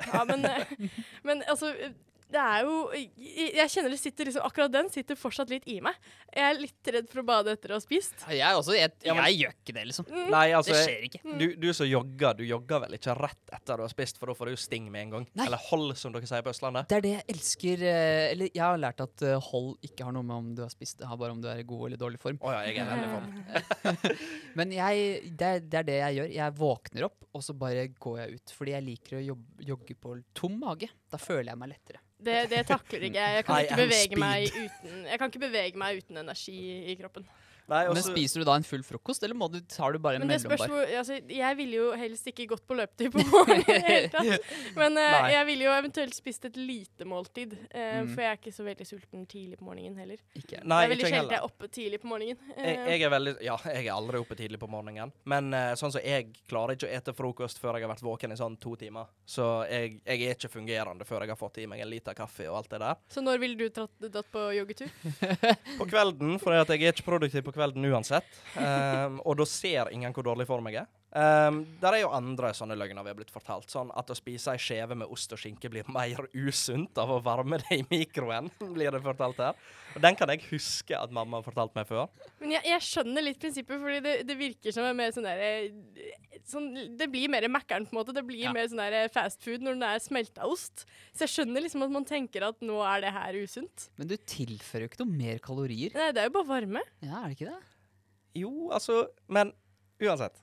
Ja, 0.06 0.24
men, 0.28 0.46
eh, 0.46 0.76
men 1.28 1.44
altså 1.48 1.72
det 2.36 2.43
er 2.43 2.65
jo 2.67 2.76
jeg, 2.95 3.69
kjenner 3.71 3.93
det 3.93 4.00
sitter 4.02 4.30
liksom 4.30 4.45
Akkurat 4.45 4.74
den 4.74 4.89
sitter 4.93 5.17
fortsatt 5.19 5.52
litt 5.52 5.65
i 5.71 5.78
meg. 5.84 5.95
Jeg 6.36 6.43
er 6.43 6.60
litt 6.60 6.89
redd 6.95 7.08
for 7.12 7.21
å 7.21 7.26
bade 7.28 7.54
etter 7.56 7.71
å 7.71 7.78
ha 7.78 7.84
spist. 7.84 8.15
Ja, 8.28 8.36
Jeg 8.36 8.60
også. 8.60 8.76
Jeg, 8.76 8.91
jeg 9.08 9.38
gjør 9.39 9.54
ikke 9.56 9.76
det, 9.78 9.86
liksom. 9.91 10.10
Nei, 10.34 10.45
altså 10.58 10.74
Det 10.76 10.82
skjer 10.84 11.06
ikke. 11.08 11.21
Du, 11.39 11.45
du 11.62 11.67
som 11.76 11.88
jogger, 11.89 12.38
du 12.39 12.43
jogger 12.48 12.84
vel 12.86 12.98
ikke 12.98 13.15
rett 13.17 13.54
etter 13.56 13.80
du 13.80 13.86
har 13.86 13.93
spist, 13.93 14.19
for 14.19 14.32
da 14.32 14.36
får 14.38 14.52
du 14.52 14.56
jo 14.56 14.62
sting 14.65 14.89
med 14.91 15.06
en 15.06 15.13
gang. 15.15 15.28
Nei. 15.38 15.48
Eller 15.48 15.63
hold, 15.69 15.95
som 16.00 16.15
dere 16.15 16.30
sier 16.30 16.43
på 16.45 16.52
Østlandet. 16.52 16.89
Det 16.91 17.00
er 17.00 17.06
det 17.06 17.13
jeg 17.15 17.26
elsker 17.36 17.86
eh, 17.88 18.26
Eller 18.34 18.52
jeg 18.52 18.63
har 18.63 18.82
lært 18.82 19.04
at 19.06 19.26
eh, 19.26 19.50
hold 19.52 19.71
ikke 19.88 20.08
har 20.08 20.15
noe 20.15 20.28
med 20.28 20.36
om 20.36 20.52
du 20.58 20.63
har 20.65 20.74
spist, 20.74 21.00
det 21.00 21.10
har 21.10 21.19
bare 21.21 21.36
om 21.36 21.41
du 21.43 21.50
er 21.52 21.62
i 21.63 21.67
god 21.67 21.88
eller 21.89 22.02
dårlig 22.02 22.21
form. 22.21 22.41
Å 22.43 22.56
ja, 22.56 22.62
jeg 22.67 22.84
er 22.84 22.91
veldig 22.91 23.12
form. 23.15 23.95
Men 24.60 24.76
jeg, 24.76 25.08
det, 25.32 25.52
er, 25.52 25.63
det 25.63 25.82
er 25.82 25.89
det 25.89 26.00
jeg 26.02 26.19
gjør. 26.19 26.34
Jeg 26.36 26.58
våkner 26.60 27.08
opp, 27.10 27.30
og 27.36 27.45
så 27.45 27.56
bare 27.58 27.88
går 27.91 28.19
jeg 28.21 28.39
ut. 28.39 28.56
Fordi 28.60 28.76
jeg 28.76 28.88
liker 28.89 29.19
å 29.19 29.26
jobbe, 29.32 29.67
jogge 29.71 29.98
på 30.00 30.17
tom 30.38 30.60
mage. 30.62 30.91
Da 31.15 31.21
føler 31.23 31.54
jeg 31.54 31.62
meg 31.62 31.71
lettere. 31.71 32.01
Det, 32.25 32.36
det 32.51 32.62
takler 32.67 33.04
ikke 33.08 33.21
jeg. 33.21 33.39
Jeg 33.39 33.45
kan, 33.47 33.62
ikke 33.63 33.78
bevege 33.80 34.19
meg 34.19 34.47
uten, 34.51 34.95
jeg 35.06 35.19
kan 35.21 35.32
ikke 35.32 35.43
bevege 35.45 35.80
meg 35.80 35.99
uten 36.01 36.19
energi 36.19 36.62
i 36.91 36.95
kroppen. 36.99 37.28
Nei, 37.67 37.82
Men 37.89 38.04
spiser 38.06 38.41
du 38.43 38.45
da 38.45 38.56
en 38.60 38.65
full 38.67 38.84
frokost, 38.86 39.23
eller 39.25 39.38
må 39.38 39.47
du, 39.49 39.58
tar 39.71 39.95
du 39.95 39.99
bare 39.99 40.19
en 40.19 40.25
Men 40.25 40.36
det 40.36 40.41
spørs 40.43 40.62
mellombar? 40.62 40.86
hvor 40.86 40.99
altså, 40.99 41.17
Jeg 41.34 41.58
ville 41.58 41.80
jo 41.80 41.88
helst 41.97 42.28
ikke 42.30 42.45
gått 42.51 42.65
på 42.67 42.78
løpetid 42.78 43.12
på 43.15 43.23
morgenen 43.32 43.63
i 43.63 43.65
det 43.65 43.86
hele 43.88 44.12
tatt. 44.13 44.49
Men 44.78 44.99
uh, 45.01 45.30
jeg 45.34 45.47
ville 45.49 45.65
jo 45.65 45.71
eventuelt 45.73 46.17
spist 46.17 46.45
et 46.51 46.60
lite 46.62 47.08
måltid. 47.10 47.56
uh, 47.73 47.84
Mm. 47.95 48.10
For 48.12 48.21
jeg 48.21 48.30
er 48.30 48.38
ikke 48.38 48.51
så 48.54 48.63
veldig 48.65 48.86
sulten 48.88 49.25
tidlig 49.30 49.58
på 49.60 49.65
morgenen 49.65 49.95
heller. 49.97 50.19
Ikke. 50.36 50.60
nei, 50.63 50.80
det 50.82 50.86
er 50.86 50.91
veldig 50.91 51.06
sjelden 51.10 51.32
jeg 51.34 51.39
er 51.39 51.45
oppe 51.47 51.69
tidlig 51.71 51.99
på 52.01 52.10
morgenen. 52.12 52.38
Jeg, 52.56 52.75
Eh, 52.75 52.89
jeg 52.91 53.01
er 53.06 53.12
veldig 53.13 53.34
Ja, 53.45 53.56
jeg 53.71 53.86
er 53.88 53.93
aldri 53.93 54.19
oppe 54.19 54.36
tidlig 54.38 54.60
på 54.62 54.67
morgenen. 54.69 55.12
Men 55.25 55.49
sånn 55.80 55.93
som 55.93 56.01
jeg 56.04 56.32
klarer 56.49 56.75
ikke 56.75 56.89
å 56.89 56.93
ete 56.97 57.13
frokost 57.17 57.60
før 57.62 57.78
jeg 57.80 57.86
har 57.86 57.93
vært 57.93 58.04
våken 58.06 58.34
i 58.36 58.38
sånn 58.39 58.58
to 58.62 58.75
timer. 58.80 59.10
Så 59.25 59.45
jeg, 59.69 59.99
jeg 60.06 60.21
er 60.28 60.36
ikke 60.38 60.51
fungerende 60.54 61.08
før 61.08 61.25
jeg 61.25 61.34
har 61.34 61.39
fått 61.39 61.60
i 61.63 61.67
meg 61.71 61.82
en 61.86 61.89
liter 61.89 62.17
kaffe 62.17 62.47
og 62.49 62.60
alt 62.62 62.69
det 62.75 62.82
der. 62.84 62.99
Så 63.10 63.23
når 63.25 63.41
ville 63.41 63.58
du 63.60 63.69
dratt, 63.69 63.93
dratt 64.01 64.30
på 64.34 64.45
joggetur? 64.60 64.91
På 65.80 65.88
kvelden, 65.89 66.38
for 66.41 66.56
jeg 66.56 66.65
er 66.65 66.93
ikke 66.93 67.06
produktiv 67.08 67.45
på 67.47 67.55
kvelden 67.56 67.88
uansett. 67.89 68.28
Um, 68.56 69.20
og 69.26 69.39
da 69.39 69.48
ser 69.50 69.91
ingen 69.96 70.13
hvor 70.15 70.28
dårlig 70.28 70.48
form 70.50 70.70
jeg 70.70 70.84
er. 70.84 70.91
Um, 71.15 71.62
der 71.80 71.95
er 71.95 72.01
jo 72.01 72.10
andre 72.12 72.49
sånne 72.51 72.75
løgner 72.75 73.06
vi 73.06 73.12
har 73.13 73.15
blitt 73.15 73.32
fortalt. 73.32 73.69
Sånn 73.71 73.88
at 73.95 74.10
å 74.12 74.15
spise 74.17 74.51
ei 74.51 74.60
skjeve 74.60 74.97
med 74.99 75.08
ost 75.08 75.32
og 75.32 75.39
skinke 75.39 75.69
blir 75.71 75.88
mer 75.95 76.25
usunt 76.36 76.97
av 76.99 77.13
å 77.15 77.21
varme 77.23 77.62
det 77.62 77.78
i 77.78 77.86
mikroen, 77.88 78.49
blir 78.75 78.91
det 78.91 78.99
fortalt 79.06 79.39
her. 79.39 79.56
Og 79.95 80.04
den 80.04 80.17
kan 80.19 80.34
jeg 80.34 80.43
huske 80.49 80.97
at 80.99 81.13
mamma 81.15 81.39
har 81.39 81.45
fortalt 81.47 81.71
meg 81.78 81.88
før. 81.88 82.10
Men 82.41 82.58
jeg, 82.58 82.67
jeg 82.67 82.84
skjønner 82.89 83.23
litt 83.23 83.39
prinsippet, 83.39 83.80
fordi 83.80 84.01
det, 84.04 84.15
det 84.28 84.36
virker 84.41 84.75
som 84.75 84.89
mer 84.99 85.15
sånn 85.15 85.23
derre 85.30 85.54
sånn, 86.45 86.67
Det 86.99 87.08
blir 87.10 87.32
mer 87.32 87.47
Mækkern, 87.47 87.88
på 87.88 87.95
en 87.95 88.01
måte. 88.01 88.13
Det 88.19 88.25
blir 88.28 88.43
Ja. 88.43 88.51
mer 88.54 88.67
sånn 88.67 88.84
der 88.84 89.08
fast 89.13 89.39
food 89.45 89.63
når 89.63 89.80
det 89.80 89.91
er 89.95 90.04
smelta 90.04 90.45
ost. 90.51 90.84
Så 91.15 91.23
jeg 91.25 91.32
skjønner 91.38 91.63
liksom 91.63 91.86
at 91.88 91.93
man 91.95 92.04
tenker 92.06 92.43
at 92.49 92.60
nå 92.60 92.82
er 92.84 93.06
det 93.08 93.13
her 93.15 93.39
usunt. 93.39 93.88
Men 93.95 94.12
du 94.12 94.17
tilfører 94.19 94.84
jo 94.86 94.91
ikke 94.91 95.06
noe 95.06 95.15
mer 95.15 95.39
kalorier. 95.39 95.95
Nei, 95.95 96.12
det 96.12 96.25
er 96.25 96.28
jo 96.28 96.36
bare 96.41 96.51
varme. 96.51 96.84
Ja, 96.99 97.23
er 97.23 97.32
det 97.32 97.39
ikke 97.39 97.54
det? 97.56 97.62
Jo, 98.43 98.51
altså 98.75 99.06
Men 99.32 99.54
uansett. 100.04 100.41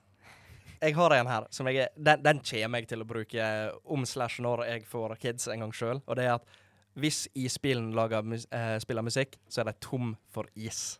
Jeg 0.83 0.97
har 0.97 1.15
en 1.15 1.29
her 1.31 1.45
som 1.53 1.67
jeg 1.69 1.87
Den, 1.95 2.23
den 2.23 2.41
kommer 2.43 2.81
jeg 2.81 2.89
til 2.91 3.03
å 3.03 3.07
bruke 3.07 3.45
om 3.83 4.03
slash 4.05 4.43
når 4.43 4.65
jeg 4.67 4.85
får 4.89 5.15
kids 5.21 5.47
en 5.47 5.63
gang 5.63 5.73
sjøl. 5.75 6.01
Og 6.03 6.19
det 6.19 6.27
er 6.27 6.35
at 6.35 6.59
hvis 6.99 7.25
isbilen 7.33 7.93
lager 7.97 8.25
eh, 8.35 8.75
spiller 8.83 9.05
musikk, 9.05 9.39
så 9.49 9.63
er 9.63 9.71
de 9.71 9.79
tom 9.81 10.13
for 10.29 10.49
is. 10.53 10.99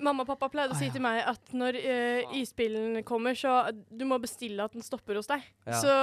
Mamma 0.00 0.24
og 0.24 0.30
pappa 0.32 0.48
pleide 0.52 0.74
å 0.74 0.78
si 0.78 0.88
til 0.92 1.02
meg 1.04 1.20
at 1.28 1.54
når 1.56 1.78
uh, 1.80 2.34
isbilen 2.40 3.00
kommer, 3.06 3.36
så 3.38 3.70
du 3.72 4.04
må 4.08 4.18
bestille 4.22 4.64
at 4.64 4.74
den 4.76 4.84
stopper 4.84 5.18
hos 5.20 5.28
deg. 5.30 5.44
Ja. 5.68 5.78
Så, 5.82 5.96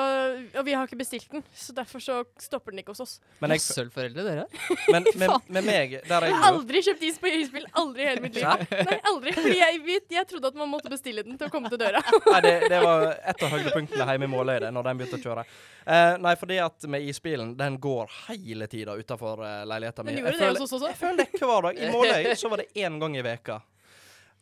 og 0.57 0.65
vi 0.67 0.75
har 0.77 0.87
ikke 0.87 0.99
bestilt 0.99 1.29
den, 1.33 1.45
så 1.55 1.75
derfor 1.75 2.03
så 2.03 2.21
stopper 2.41 2.75
den 2.75 2.83
ikke 2.83 2.93
hos 2.93 3.03
oss. 3.03 3.15
Men, 3.41 3.55
jeg, 3.55 3.65
Sølvforeldre, 3.65 4.25
dere. 4.27 4.47
men 4.93 5.07
men, 5.17 5.33
med 5.47 5.65
meg, 5.67 5.95
der 6.07 6.27
Jeg 6.27 6.33
jeg 6.33 6.41
har 6.41 6.51
aldri 6.51 6.81
kjøpt 6.85 7.05
is 7.07 7.19
på 7.21 7.31
isbil. 7.31 7.65
Aldri 7.81 8.03
i 8.05 8.09
hele 8.09 8.23
mitt 8.23 8.37
liv. 8.37 8.45
Nei, 8.71 8.99
aldri. 9.11 9.33
Fordi 9.37 9.55
jeg, 9.57 9.79
vet- 9.85 10.15
jeg 10.17 10.29
trodde 10.29 10.51
at 10.51 10.59
man 10.59 10.69
måtte 10.71 10.91
bestille 10.91 11.23
den 11.25 11.39
til 11.39 11.49
å 11.49 11.53
komme 11.53 11.71
til 11.73 11.81
døra. 11.81 12.01
Nei, 12.33 12.41
det, 12.45 12.53
det 12.71 12.81
var 12.83 13.07
et 13.15 13.43
av 13.47 13.55
høydepunktene 13.55 14.09
hjemme 14.11 14.29
i 14.29 14.31
Måløyde 14.31 14.71
når 14.73 14.89
den 14.89 15.01
begynte 15.01 15.19
å 15.19 15.23
kjøre. 15.23 15.45
Uh, 15.87 16.17
nei, 16.19 16.33
fordi 16.35 16.57
at 16.59 16.83
med 16.91 17.05
isbilen, 17.07 17.53
den 17.57 17.77
går 17.79 18.11
hele 18.27 18.67
tida 18.67 18.97
utafor 18.99 19.39
uh, 19.39 19.61
leiligheta 19.69 20.03
mi. 20.03 20.17
Den 20.17 20.25
Jeg 20.25 20.35
føler, 20.35 20.57
det 20.57 20.65
hos 20.65 20.67
oss 20.67 20.81
også. 20.81 20.91
Jeg 20.91 20.99
føler 20.99 21.23
det 21.23 21.41
hver 21.47 21.69
dag. 21.69 21.79
I 21.79 21.91
Måløy 21.93 22.35
så 22.41 22.51
var 22.51 22.63
det 22.63 22.67
én 22.75 22.99
gang 22.99 23.15
i 23.15 23.23
veka. 23.23 23.61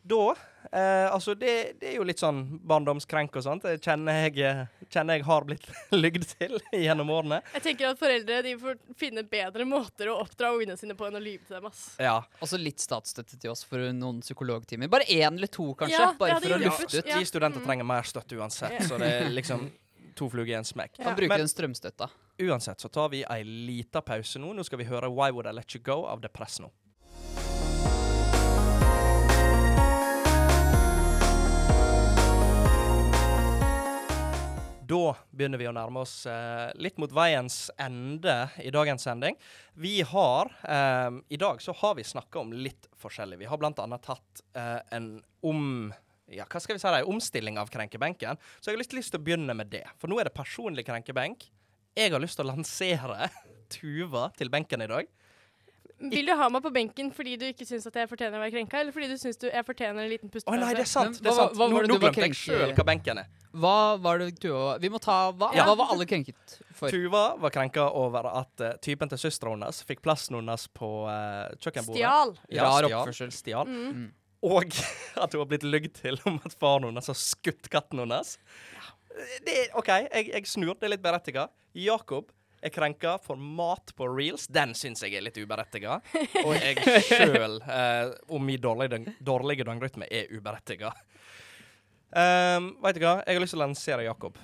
Da 0.06 0.34
eh, 0.72 1.06
Altså, 1.10 1.34
det, 1.34 1.78
det 1.80 1.88
er 1.90 1.96
jo 1.96 2.04
litt 2.06 2.20
sånn 2.22 2.60
barndomskrenk 2.62 3.34
og 3.38 3.42
sånt. 3.42 3.64
Det 3.66 3.80
kjenner 3.82 4.20
jeg, 4.26 4.38
eh, 4.46 4.60
kjenner 4.92 5.16
jeg 5.18 5.24
har 5.26 5.46
blitt 5.48 5.66
lygd 6.04 6.26
til 6.36 6.54
gjennom 6.72 7.10
årene. 7.10 7.40
Jeg 7.56 7.64
tenker 7.64 7.88
at 7.90 7.98
foreldre 7.98 8.40
de 8.46 8.52
får 8.60 8.78
finne 9.00 9.24
bedre 9.26 9.66
måter 9.66 10.10
å 10.12 10.18
oppdra 10.22 10.52
ungene 10.54 10.76
sine 10.78 10.94
på 10.98 11.08
enn 11.08 11.18
å 11.18 11.22
lyve 11.22 11.42
til 11.48 11.56
dem. 11.58 11.66
ass. 11.70 11.82
Ja. 11.98 12.20
Også 12.44 12.58
litt 12.60 12.78
statsstøtte 12.84 13.38
til 13.42 13.50
oss 13.50 13.64
for 13.66 13.82
noen 13.96 14.20
psykologtimer. 14.22 14.88
Bare 14.92 15.08
én 15.10 15.34
eller 15.40 15.50
to, 15.50 15.72
kanskje. 15.74 15.98
Ja, 15.98 16.12
bare 16.18 16.36
ja, 16.36 16.38
for 16.44 16.54
å 16.54 16.62
lufte 16.62 16.92
ut. 17.00 17.02
Ja. 17.10 17.18
De 17.18 17.26
studenter 17.32 17.60
Mm. 17.62 17.66
trenger 17.66 17.84
mer 17.90 18.02
støtte 18.06 18.36
uansett, 18.38 18.78
så 18.86 18.98
det 19.02 19.10
er 19.10 19.28
liksom 19.34 19.68
to 20.16 20.30
fluger 20.32 20.54
i 20.54 20.58
en 20.60 20.64
smekk. 20.64 20.98
Ja. 20.98 21.04
Kan 21.10 21.16
bruker 21.18 21.34
Men- 21.34 21.40
en 21.48 21.50
strømstøtta. 21.50 22.08
Uansett 22.46 22.80
så 22.80 22.88
tar 22.92 23.08
vi 23.10 23.24
ei 23.24 23.42
lita 23.44 24.00
pause 24.04 24.38
nå. 24.38 24.52
Nå 24.54 24.62
skal 24.64 24.78
vi 24.78 24.84
høre 24.84 25.08
Why 25.10 25.30
Would 25.32 25.46
I 25.48 25.52
Let 25.56 25.74
You 25.74 25.80
Go 25.82 26.04
av 26.06 26.20
The 26.22 26.28
Press 26.28 26.60
nå. 26.60 26.70
Da 34.86 35.16
begynner 35.32 35.58
vi 35.58 35.66
å 35.66 35.74
nærme 35.74 36.02
oss 36.04 36.26
eh, 36.30 36.68
litt 36.78 36.98
mot 37.00 37.10
veiens 37.14 37.70
ende 37.80 38.34
i 38.62 38.70
dagens 38.74 39.06
sending. 39.06 39.38
Vi 39.74 39.98
har 40.06 40.50
eh, 40.62 41.16
I 41.32 41.38
dag 41.40 41.62
så 41.64 41.74
har 41.80 41.96
vi 41.98 42.04
snakka 42.06 42.42
om 42.42 42.52
litt 42.54 42.86
forskjellig. 43.00 43.40
Vi 43.40 43.48
har 43.50 43.66
annet 43.66 44.04
tatt 44.04 44.42
eh, 44.54 44.78
en 44.94 45.08
om 45.46 45.90
ja, 46.30 46.46
hva 46.50 46.60
skal 46.62 46.76
vi 46.76 46.82
si 46.82 46.90
en 46.90 47.10
omstilling 47.10 47.58
av 47.58 47.70
krenkebenken. 47.72 48.38
Så 48.60 48.70
jeg 48.70 48.76
har 48.76 48.82
lyst, 48.82 48.94
lyst 48.98 49.14
til 49.14 49.22
å 49.22 49.26
begynne 49.26 49.54
med 49.58 49.70
det. 49.72 49.84
For 49.98 50.10
nå 50.10 50.20
er 50.20 50.28
det 50.28 50.36
personlig 50.36 50.86
krenkebenk. 50.86 51.48
Jeg 51.96 52.12
har 52.12 52.22
lyst 52.22 52.38
til 52.38 52.46
å 52.46 52.52
lansere 52.52 53.30
Tuva 53.74 54.28
til 54.38 54.52
benken 54.52 54.84
i 54.84 54.90
dag. 54.90 55.08
Vil 55.96 56.26
du 56.28 56.32
ha 56.36 56.46
meg 56.52 56.60
på 56.60 56.70
benken 56.74 57.06
fordi 57.16 57.38
du 57.40 57.46
ikke 57.48 57.64
syns 57.64 57.86
at 57.88 57.94
jeg 57.96 58.08
fortjener 58.10 58.36
å 58.36 58.42
være 58.42 58.52
krenka, 58.52 58.80
eller 58.82 58.92
fordi 58.92 59.06
du 59.08 59.16
syns 59.16 59.38
jeg 59.40 59.64
fortjener 59.64 60.04
en 60.04 60.10
liten 60.12 60.28
Å 60.28 60.56
nei, 60.60 60.74
det 60.76 60.82
er 60.84 60.90
sant! 60.90 61.16
Det 61.22 61.30
er 61.30 61.32
hva- 61.32 61.46
sant. 61.46 61.56
hva 61.56 61.68
Nå, 61.70 61.78
var 61.78 61.88
nå 61.88 61.96
glemte 62.02 62.26
jeg 62.26 62.36
sjøl 62.36 62.74
hva 62.76 62.84
benken 62.90 63.22
er. 63.22 63.30
Hva 63.56 63.72
var 64.04 64.20
det 64.20 64.26
du 64.42 64.50
Vi 64.82 64.90
må 64.92 65.00
ta 65.00 65.32
Hva, 65.32 65.48
Ja. 65.56 65.64
hva 65.64 65.76
var 65.80 65.94
alle 65.94 66.04
krenket 66.04 66.58
for? 66.76 66.92
Tuva 66.92 67.24
var 67.40 67.54
krenka 67.54 67.86
over 67.96 68.28
at 68.28 68.60
uh, 68.60 68.74
typen 68.84 69.08
til 69.08 69.22
søstera 69.24 69.54
hennes 69.56 69.80
fikk 69.88 70.04
plassen 70.04 70.36
hennes 70.36 70.68
på 70.76 70.90
uh, 71.08 71.48
kjøkkenbordet. 71.64 71.96
Stjal. 72.02 72.36
Ja, 72.52 72.68
Rar 72.68 72.90
oppførsel. 72.90 73.32
Stjal. 73.32 73.64
Mm. 73.72 74.04
Mm. 74.04 74.12
Og 74.52 74.68
at 75.24 75.32
hun 75.32 75.40
har 75.40 75.48
blitt 75.48 75.64
lygd 75.64 75.96
til 76.02 76.20
om 76.28 76.36
at 76.44 76.52
faren 76.60 76.90
hennes 76.90 77.08
har 77.08 77.16
skutt 77.16 77.70
katten 77.72 78.04
hennes. 78.04 78.36
Det 79.46 79.54
er, 79.62 79.68
OK, 79.80 79.88
jeg, 79.88 80.28
jeg 80.28 80.50
snur. 80.52 80.74
Det 80.76 80.90
er 80.90 80.98
litt 80.98 81.04
berettiga. 81.04 81.48
Jakob 81.72 82.28
er 82.62 82.72
krenka 82.74 83.16
for 83.22 83.36
mat 83.36 83.92
på 83.96 84.08
reels. 84.10 84.46
Den 84.48 84.74
syns 84.74 85.02
jeg 85.04 85.14
er 85.18 85.24
litt 85.26 85.36
uberettiga. 85.38 86.00
Og 86.46 86.54
jeg 86.56 86.80
sjøl, 87.06 87.60
eh, 87.62 88.14
om 88.32 88.44
min 88.46 88.60
dårlige, 88.60 89.14
dårlige 89.20 89.66
døgnrytme, 89.68 90.08
er 90.10 90.30
uberettiga. 90.32 90.92
Um, 92.16 92.76
Veit 92.82 92.96
du 92.96 93.02
hva? 93.04 93.18
Jeg 93.26 93.36
har 93.36 93.42
lyst 93.42 93.52
til 93.56 93.60
å 93.60 93.66
lansere 93.66 94.06
Jakob. 94.06 94.38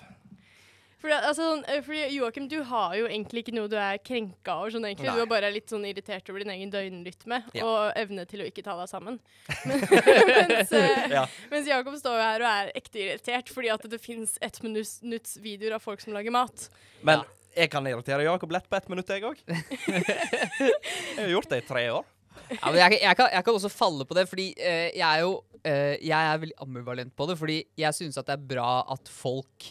Fordi, 1.03 1.14
altså, 1.18 1.42
sånn, 1.48 1.62
eh, 1.66 1.81
fordi 1.83 2.03
Joakim, 2.14 2.44
du 2.46 2.61
har 2.68 2.92
jo 2.94 3.09
egentlig 3.09 3.42
ikke 3.42 3.55
noe 3.57 3.66
du 3.70 3.75
er 3.75 3.96
krenka 4.07 4.55
over. 4.61 4.70
Sånn, 4.70 4.85
Du 4.94 5.09
er 5.09 5.27
bare 5.27 5.48
litt 5.51 5.66
sånn 5.72 5.83
irritert 5.88 6.29
over 6.31 6.44
din 6.44 6.53
egen 6.55 6.70
døgnrytme 6.70 7.40
Ja. 7.57 7.64
og 7.66 7.96
evne 7.98 8.22
til 8.31 8.44
å 8.44 8.46
ikke 8.46 8.62
ta 8.62 8.77
deg 8.79 8.87
sammen. 8.90 9.18
Men, 9.66 9.81
mens, 10.53 10.70
eh, 10.70 11.09
Ja. 11.11 11.27
mens 11.51 11.66
Jakob 11.66 11.94
står 11.98 12.18
jo 12.20 12.22
her 12.22 12.44
og 12.46 12.51
er 12.53 12.72
ekte 12.79 13.03
irritert 13.03 13.51
fordi 13.51 13.72
at 13.75 13.83
det 13.90 13.98
fins 14.01 14.38
ett 14.40 14.62
minutts 14.62 15.38
videoer 15.42 15.75
av 15.75 15.83
folk 15.83 16.01
som 16.01 16.12
lager 16.14 16.31
mat. 16.31 16.68
Men 17.03 17.25
jeg 17.56 17.70
kan 17.72 17.86
irritere 17.88 18.26
Jakob 18.26 18.52
lett 18.54 18.68
på 18.70 18.78
ett 18.78 18.88
minutt, 18.92 19.10
jeg 19.12 19.24
òg. 19.28 19.40
jeg 19.48 21.18
har 21.18 21.32
gjort 21.32 21.52
det 21.52 21.62
i 21.62 21.66
tre 21.68 21.84
år. 21.92 22.08
Ja, 22.52 22.70
men 22.70 22.78
jeg, 22.80 22.98
jeg, 23.02 23.16
kan, 23.18 23.28
jeg 23.32 23.44
kan 23.44 23.58
også 23.58 23.70
falle 23.72 24.06
på 24.08 24.16
det, 24.16 24.24
fordi 24.30 24.48
uh, 24.56 24.88
jeg 24.88 25.04
er 25.04 25.20
jo 25.22 25.36
uh, 25.36 25.94
Jeg 26.00 26.16
er 26.16 26.40
veldig 26.42 26.58
ambivalent 26.64 27.14
på 27.16 27.28
det. 27.28 27.36
Fordi 27.40 27.58
jeg 27.78 27.96
synes 27.96 28.18
at 28.20 28.28
det 28.28 28.36
er 28.38 28.50
bra 28.54 28.72
at 28.92 29.12
folk 29.12 29.68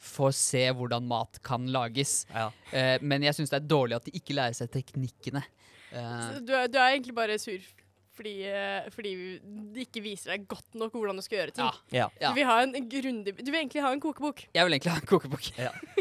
får 0.00 0.32
se 0.36 0.62
hvordan 0.76 1.08
mat 1.08 1.40
kan 1.44 1.66
lages. 1.72 2.22
Ja. 2.32 2.48
Uh, 2.72 2.96
men 3.04 3.24
jeg 3.26 3.36
syns 3.36 3.52
det 3.52 3.62
er 3.62 3.68
dårlig 3.72 3.98
at 3.98 4.08
de 4.08 4.16
ikke 4.20 4.36
lærer 4.36 4.56
seg 4.56 4.72
teknikkene. 4.72 5.44
Så 5.90 6.44
du, 6.46 6.52
er, 6.54 6.68
du 6.70 6.76
er 6.78 6.92
egentlig 6.92 7.16
bare 7.16 7.34
sur 7.42 7.58
fordi, 8.20 8.34
eh, 8.46 8.90
fordi 8.94 9.12
de 9.74 9.84
ikke 9.86 10.02
viser 10.04 10.34
deg 10.34 10.44
godt 10.50 10.76
nok 10.78 10.92
hvordan 10.92 11.16
du 11.16 11.24
skal 11.24 11.38
gjøre 11.40 11.54
ting. 11.56 11.64
ja, 11.90 12.04
Ja. 12.04 12.08
ja. 12.20 12.28
Du, 12.30 12.34
vil 12.38 12.44
ha 12.50 12.58
en 12.62 12.76
grundig, 12.92 13.34
du 13.40 13.48
vil 13.50 13.60
egentlig 13.62 13.82
ha 13.82 13.90
en 13.96 14.00
kokebok. 14.04 14.44
Jeg 14.54 14.68
vil 14.68 14.76
egentlig 14.76 14.92
ha 14.92 15.00
en 15.00 15.08
kokebok. 15.08 15.48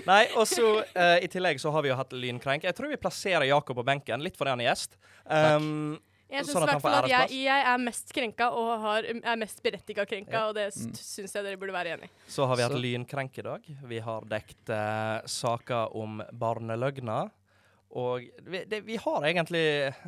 Nei, 0.05 0.21
og 0.35 0.45
så 0.51 0.67
uh, 0.83 1.17
I 1.23 1.27
tillegg 1.31 1.59
så 1.63 1.71
har 1.71 1.81
vi 1.85 1.89
jo 1.93 1.97
hatt 1.99 2.11
lynkrenk. 2.13 2.67
Jeg 2.67 2.75
tror 2.77 2.91
vi 2.91 2.99
plasserer 3.01 3.47
Jakob 3.49 3.79
på 3.79 3.87
benken, 3.87 4.21
litt 4.21 4.37
fordi 4.37 4.53
han 4.57 4.61
er 4.61 4.71
gjest. 4.73 4.99
Um, 5.25 5.97
Jeg 6.29 6.43
syns 6.45 6.53
Sånn 6.59 6.69
at 6.69 6.81
fall 6.83 6.93
at 6.99 7.07
jeg, 7.09 7.39
jeg 7.41 7.63
er 7.65 7.79
mest 7.81 8.11
krenka 8.13 8.51
og 8.53 8.67
har, 8.83 9.01
er 9.09 9.37
mest 9.41 9.63
berettiga 9.65 10.03
krenka, 10.05 10.35
Ja. 10.35 10.43
og 10.51 10.53
det 10.59 10.67
Mm. 10.75 10.91
syns 10.93 11.33
jeg 11.33 11.43
dere 11.43 11.57
burde 11.57 11.73
være 11.73 11.95
enig 11.97 12.05
i. 12.05 12.09
så 12.29 12.45
har 12.45 12.55
vi 12.55 12.61
hatt 12.67 12.71
Så- 12.75 12.81
lynkrenk 12.83 13.39
i 13.39 13.41
dag. 13.41 13.61
Vi 13.89 13.99
har 13.99 14.21
dekt 14.29 14.69
uh, 14.69 15.25
saker 15.25 15.95
om 15.97 16.21
barneløgner. 16.31 17.31
Og 17.97 18.27
vi, 18.45 18.59
det, 18.69 18.83
vi 18.85 18.99
har 19.01 19.23
egentlig 19.25 19.63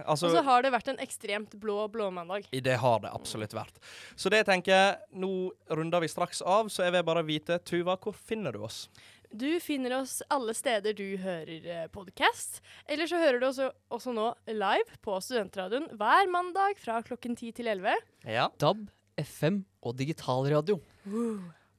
Altså 0.06 0.28
Og 0.28 0.36
så 0.36 0.44
har 0.46 0.62
det 0.62 0.70
vært 0.70 0.92
en 0.92 1.00
ekstremt 1.02 1.56
blå 1.58 1.88
blåmandag. 1.90 2.46
i 2.54 2.60
det 2.62 2.76
har 2.78 3.00
det 3.02 3.10
absolutt 3.10 3.56
vært. 3.58 3.80
Så 4.16 4.30
det 4.30 4.44
tenker 4.46 4.72
jeg 4.76 5.18
Nå 5.18 5.50
runder 5.70 6.04
vi 6.04 6.10
straks 6.12 6.44
av, 6.46 6.70
så 6.70 6.86
jeg 6.86 6.94
vil 6.94 7.08
bare 7.08 7.24
vite, 7.26 7.58
Tuva, 7.66 7.98
hvor 7.98 8.14
finner 8.14 8.54
du 8.54 8.62
oss? 8.68 8.84
Du 9.32 9.48
finner 9.64 9.96
oss 10.02 10.20
alle 10.30 10.54
steder 10.54 10.94
du 10.94 11.16
hører 11.24 11.88
podkast. 11.94 12.60
Eller 12.86 13.08
så 13.08 13.18
hører 13.18 13.40
du 13.40 13.48
oss 13.48 13.62
også 13.90 14.12
nå 14.14 14.28
live 14.52 15.00
på 15.02 15.16
Studentradioen 15.24 15.88
hver 15.96 16.28
mandag 16.30 16.76
fra 16.84 17.00
klokken 17.02 17.38
10 17.40 17.56
til 17.62 17.72
11. 17.72 17.96
Ja. 18.28 18.50
DAB, 18.60 18.90
FM 19.24 19.64
og 19.82 19.96
digitalradio. 19.98 20.82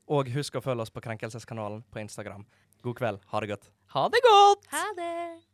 Og 0.08 0.32
husk 0.34 0.56
å 0.58 0.64
følge 0.64 0.88
oss 0.88 0.90
på 0.90 1.04
Krenkelseskanalen 1.04 1.84
på 1.92 2.02
Instagram. 2.02 2.48
God 2.82 2.98
kveld. 2.98 3.22
Ha 3.30 3.44
det 3.44 3.52
godt. 3.52 3.70
Ha 3.92 4.08
det 4.10 4.24
godt! 4.24 4.70
Ha 4.72 4.86
det! 4.96 5.51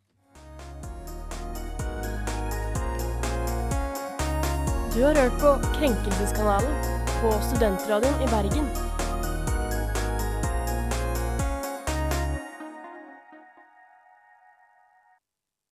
Du 4.98 5.04
har 5.04 5.14
hørt 5.14 5.40
på 5.40 5.50
Krenkelseskanalen 5.78 6.74
på 7.20 7.30
Studentradioen 7.42 8.22
i 8.22 8.26
Bergen. 8.26 8.87